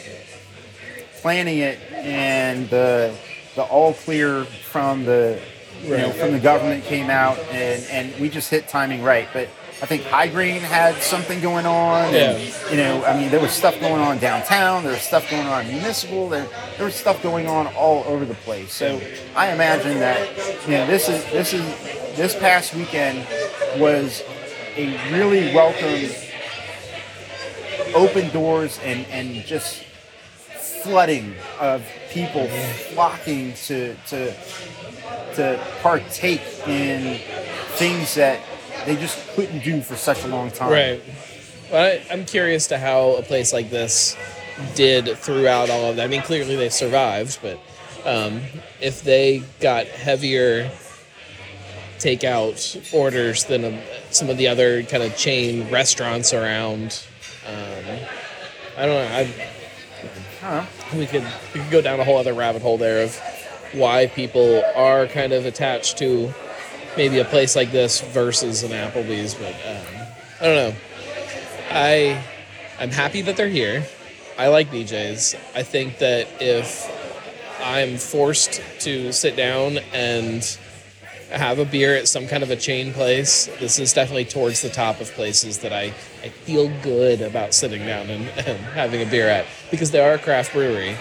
[1.20, 3.16] planning it, and the
[3.54, 5.40] the all clear from the
[5.84, 9.28] you know from the government came out, and and we just hit timing right.
[9.32, 9.48] But
[9.82, 12.70] I think HighGrain had something going on, and Yeah.
[12.70, 14.82] you know, I mean, there was stuff going on downtown.
[14.84, 16.28] There was stuff going on municipal.
[16.28, 18.72] There there was stuff going on all over the place.
[18.72, 19.00] So
[19.36, 20.28] I imagine that
[20.66, 21.64] you know this is this is
[22.16, 23.26] this past weekend
[23.78, 24.22] was
[24.76, 26.10] a really welcome
[27.94, 29.84] open doors and and just
[30.82, 32.46] flooding of people
[32.92, 34.32] flocking to to
[35.36, 37.18] to partake in
[37.76, 38.40] things that
[38.86, 40.70] they just couldn't do for such a long time.
[40.70, 41.02] Right.
[41.70, 44.16] Well, I, I'm curious to how a place like this
[44.74, 46.04] did throughout all of that.
[46.04, 47.58] I mean, clearly they survived, but
[48.04, 48.42] um,
[48.80, 50.70] if they got heavier
[51.98, 53.78] takeout orders than um,
[54.10, 57.06] some of the other kind of chain restaurants around,
[57.46, 57.98] um,
[58.76, 59.14] I don't know.
[59.14, 59.34] I,
[60.42, 60.98] I don't know.
[60.98, 61.24] we could
[61.54, 63.18] we could go down a whole other rabbit hole there of
[63.74, 66.32] why people are kind of attached to
[66.96, 70.06] maybe a place like this versus an Applebee's, but um,
[70.40, 70.74] I don't know.
[71.70, 72.24] I
[72.78, 73.86] I'm happy that they're here.
[74.36, 75.36] I like BJ's.
[75.54, 76.90] I think that if
[77.62, 80.42] I'm forced to sit down and
[81.30, 84.68] have a beer at some kind of a chain place, this is definitely towards the
[84.68, 89.06] top of places that I, I feel good about sitting down and, and having a
[89.06, 90.96] beer at because they are a craft brewery.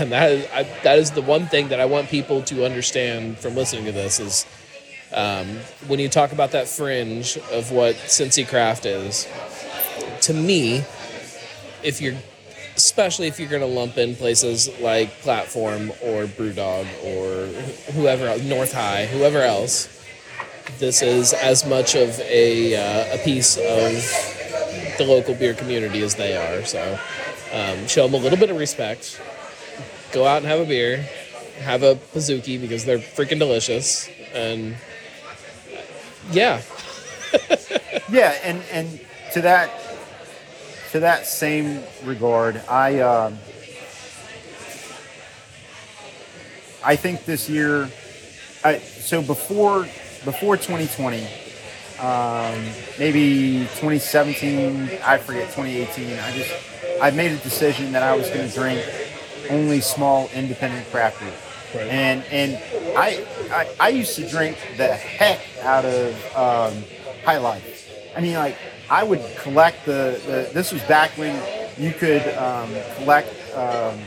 [0.00, 3.38] And that is, I, that is the one thing that I want people to understand
[3.38, 4.46] from listening to this is
[5.12, 5.46] um,
[5.86, 9.28] when you talk about that fringe of what Cincy Craft is,
[10.22, 10.84] to me,
[11.82, 12.16] if you're
[12.76, 17.46] especially if you're going to lump in places like Platform or Brewdog or
[17.92, 19.88] whoever North High, whoever else,
[20.78, 23.92] this is as much of a, uh, a piece of
[24.98, 26.64] the local beer community as they are.
[26.64, 26.98] So
[27.52, 29.20] um, show them a little bit of respect.
[30.14, 31.06] Go out and have a beer.
[31.60, 34.08] Have a Pizookie because they're freaking delicious.
[34.32, 34.76] And
[36.30, 36.62] yeah,
[38.10, 39.00] Yeah, and and
[39.32, 39.70] to that
[40.92, 43.38] to that same regard, I um,
[46.84, 47.90] I think this year,
[48.62, 49.82] I so before
[50.24, 51.26] before 2020,
[51.98, 52.62] um,
[52.98, 56.18] maybe 2017, I forget 2018.
[56.18, 56.52] I just
[57.00, 58.84] I made a decision that I was going to drink
[59.50, 61.32] only small independent craft beer.
[61.74, 61.90] Right.
[61.90, 62.62] And and
[62.96, 66.84] I, I I used to drink the heck out of um,
[67.24, 67.90] High Life.
[68.16, 68.56] I mean, like
[68.88, 71.34] I would collect the, the this was back when
[71.78, 73.98] you could um, collect um,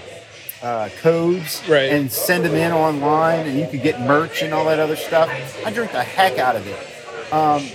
[0.62, 1.92] uh, codes Right.
[1.92, 5.30] and send them in online, and you could get merch and all that other stuff.
[5.66, 7.34] I drink the heck out of it.
[7.34, 7.68] Um,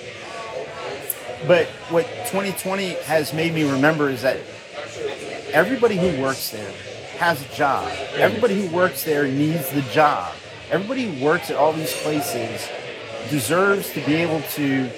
[1.47, 4.39] but what 2020 has made me remember is that
[5.53, 6.73] everybody who works there
[7.23, 7.89] has a job.
[8.17, 10.35] Everybody who works there needs the job.
[10.73, 12.69] Everybody who works at all these places
[13.31, 14.91] deserves to be able to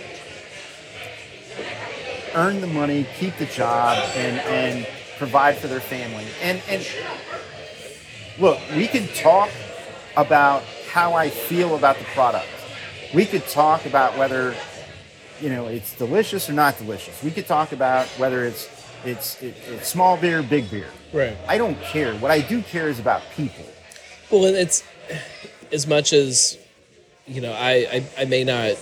[2.34, 4.86] earn the money, keep the job, and, and
[5.18, 6.24] provide for their family.
[6.40, 6.88] And and
[8.38, 9.50] look, we can talk
[10.16, 12.48] about how I feel about the product.
[13.12, 14.54] We could talk about whether
[15.42, 17.22] you know it's delicious or not delicious.
[17.22, 18.64] We could talk about whether it's
[19.04, 20.88] it's it, it's small beer, big beer.
[21.12, 21.36] Right.
[21.48, 22.14] I don't care.
[22.16, 23.64] What I do care is about people.
[24.30, 24.82] Well, it's
[25.72, 26.58] as much as
[27.26, 28.76] you know, I, I I may not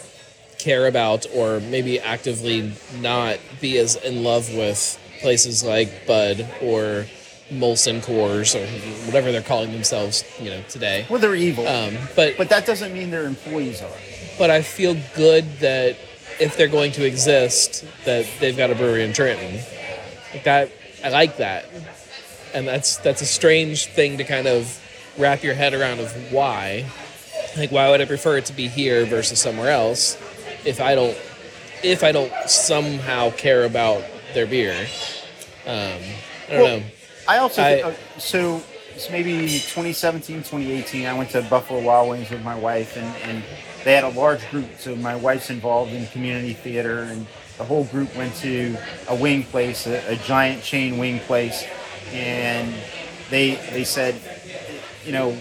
[0.59, 7.07] care about or maybe actively not be as in love with places like Bud or
[7.51, 8.65] Molson Coors or
[9.07, 11.05] whatever they're calling themselves, you know, today.
[11.11, 13.91] Well, they're evil, Um, but but that doesn't mean their employees are.
[14.39, 15.97] but I feel good that
[16.41, 19.61] if they're going to exist, that they've got a brewery in Trenton.
[20.33, 20.71] Like that,
[21.05, 21.67] I like that,
[22.55, 24.79] and that's that's a strange thing to kind of
[25.19, 26.87] wrap your head around of why.
[27.57, 30.17] Like, why would I prefer it to be here versus somewhere else
[30.65, 31.17] if I don't
[31.83, 34.75] if I don't somehow care about their beer?
[35.67, 35.75] Um,
[36.49, 36.85] I don't Well, know.
[37.29, 38.63] I also I- uh, so
[38.95, 41.07] it's maybe 2017, 2018.
[41.07, 43.43] I went to Buffalo Wild Wings with my wife, and, and
[43.85, 44.67] they had a large group.
[44.79, 47.27] So my wife's involved in community theater, and
[47.59, 48.77] the whole group went to
[49.09, 51.65] a wing place, a, a giant chain wing place,
[52.13, 52.75] and
[53.31, 54.15] they they said,
[55.05, 55.37] you know,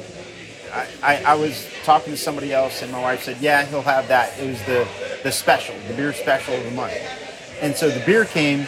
[0.72, 4.07] I, I, I was talking to somebody else, and my wife said, "Yeah, he'll have
[4.07, 4.88] that." It was the
[5.24, 6.93] the special, the beer special of the month.
[7.62, 8.68] And so the beer came,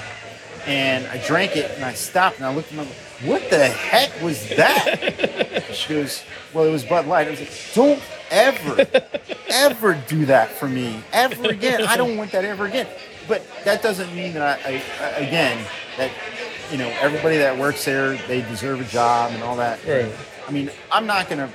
[0.66, 2.86] and I drank it, and I stopped, and I looked at my,
[3.28, 5.64] what the heck was that?
[5.74, 6.24] she goes,
[6.54, 8.02] "Well, it was Bud Light." I was like, "Don't
[8.34, 8.86] ever,
[9.50, 11.84] ever do that for me ever again.
[11.84, 12.88] I don't want that ever again."
[13.28, 15.66] But that doesn't mean that I, I again
[15.98, 16.12] that
[16.72, 19.80] you know everybody that works there they deserve a job and all that.
[19.88, 20.12] Right.
[20.48, 21.50] I mean, I'm not gonna.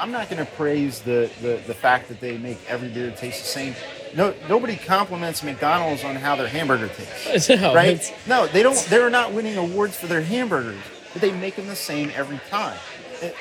[0.00, 3.40] I'm not going to praise the, the, the fact that they make every beer taste
[3.42, 3.74] the same.
[4.14, 8.14] No, nobody compliments McDonald's on how their hamburger tastes, No, right?
[8.28, 8.78] No, they don't.
[8.88, 10.78] They're not winning awards for their hamburgers,
[11.12, 12.78] but they make them the same every time.
[13.20, 13.34] It-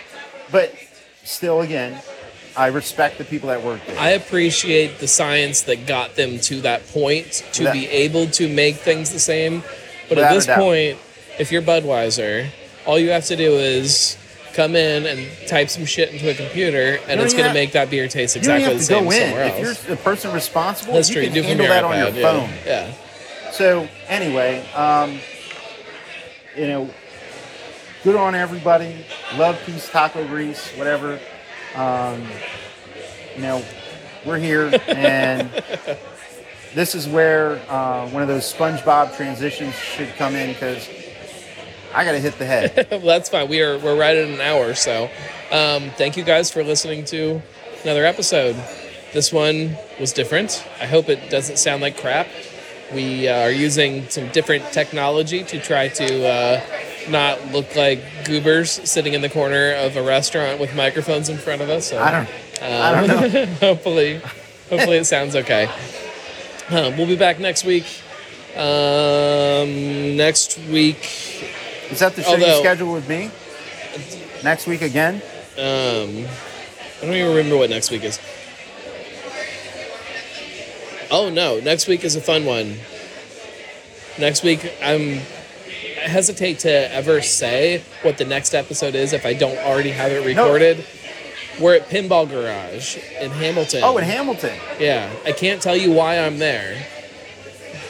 [0.52, 0.74] but
[1.28, 2.02] still, again,
[2.56, 4.00] I respect the people that work there.
[4.00, 8.78] I appreciate the science that got them to that point to be able to make
[8.78, 9.62] things the same.
[10.10, 10.60] But Without at a this doubt.
[10.60, 10.98] point,
[11.38, 12.48] if you're Budweiser,
[12.86, 14.18] all you have to do is
[14.54, 17.44] come in and type some shit into a computer, and don't it's even going to
[17.50, 19.28] have- make that beer taste you don't exactly the have to same go in.
[19.30, 21.24] somewhere If you're the person responsible, That's you true.
[21.26, 22.32] can Do from handle your that on iPad, your yeah.
[22.32, 22.50] phone.
[22.66, 23.52] Yeah.
[23.52, 25.20] So anyway, um,
[26.56, 26.90] you know,
[28.08, 28.96] good on everybody.
[29.36, 31.20] Love, peace, taco grease, whatever.
[31.76, 32.26] Um,
[33.36, 33.62] you know,
[34.26, 35.52] we're here, and
[36.74, 40.88] this is where uh, one of those SpongeBob transitions should come in because
[41.94, 42.88] I got to hit the head.
[42.92, 43.50] well, that's fine.
[43.50, 45.10] We are we're right at an hour, so
[45.52, 47.42] um, thank you guys for listening to
[47.84, 48.56] another episode.
[49.12, 50.66] This one was different.
[50.80, 52.28] I hope it doesn't sound like crap.
[52.94, 56.62] We uh, are using some different technology to try to uh,
[57.10, 61.62] not look like goobers sitting in the corner of a restaurant with microphones in front
[61.62, 61.88] of us.
[61.90, 62.30] So, I don't.
[62.64, 63.46] I don't know.
[63.60, 64.22] hopefully,
[64.70, 65.66] hopefully it sounds okay.
[66.70, 67.86] Um, we'll be back next week.
[68.56, 70.98] Um, next week,
[71.92, 73.30] Is that the show you Although- schedule with me?
[74.44, 75.16] Next week again?
[75.58, 76.26] Um,
[77.02, 78.20] I don't even remember what next week is.
[81.10, 82.76] Oh no, next week is a fun one.
[84.20, 85.20] Next week, I'm
[86.08, 90.12] I hesitate to ever say what the next episode is if I don't already have
[90.12, 90.86] it recorded.
[91.60, 93.82] We're at Pinball Garage in Hamilton.
[93.84, 94.58] Oh, in Hamilton.
[94.80, 96.86] Yeah, I can't tell you why I'm there,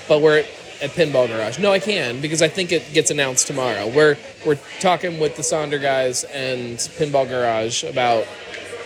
[0.07, 0.45] but we're at,
[0.82, 1.59] at Pinball Garage.
[1.59, 3.88] No, I can because I think it gets announced tomorrow.
[3.88, 8.26] We're we're talking with the Sonder guys and Pinball Garage about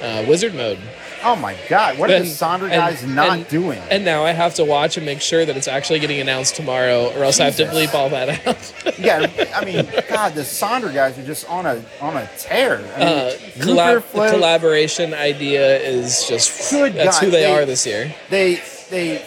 [0.01, 0.79] uh, Wizard Mode.
[1.23, 1.97] Oh my God!
[1.97, 3.79] What are the Sonder and- guys not and- doing?
[3.89, 7.11] And now I have to watch and make sure that it's actually getting announced tomorrow,
[7.15, 8.73] or else I have to bleep all that out.
[8.99, 12.77] Yeah, I mean, God, the Sonder guys are just on a on a tear.
[12.95, 17.65] I mean, Uh, collab- collaboration idea is just Good that's God, who they, they- are
[17.65, 18.13] this year.
[18.29, 18.61] They
[18.91, 19.17] they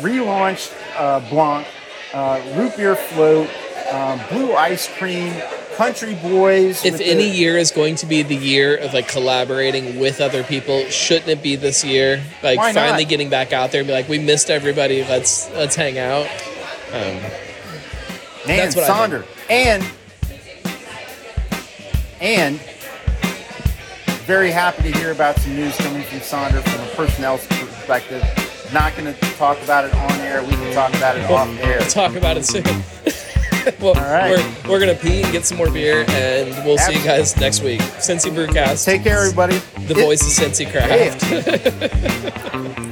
[0.00, 1.66] relaunched uh, Blanc,
[2.12, 3.48] uh, root beer float,
[3.90, 5.32] um, blue ice cream,
[5.76, 6.84] country boys.
[6.84, 10.42] if any the- year is going to be the year of like collaborating with other
[10.44, 12.22] people, shouldn't it be this year?
[12.42, 12.80] Like Why not?
[12.80, 15.02] finally getting back out there and be like, we missed everybody.
[15.04, 16.26] Let's let's hang out.
[16.92, 17.18] Um,
[18.46, 19.24] Man, That's what I Sonder.
[19.48, 19.84] And
[22.20, 22.60] and
[24.26, 28.22] very happy to hear about some news coming from Sonder from a personnel perspective.
[28.72, 30.42] Not going to talk about it on air.
[30.42, 31.80] We can talk about it off air.
[31.80, 32.64] Talk about it soon.
[33.80, 34.30] well, All right.
[34.64, 37.62] we're, we're gonna pee and get some more beer, and we'll see you guys next
[37.62, 37.80] week.
[37.80, 38.84] Cincy Brewcast.
[38.84, 39.58] Take care, everybody.
[39.86, 41.22] The It- voice of Cincy Craft.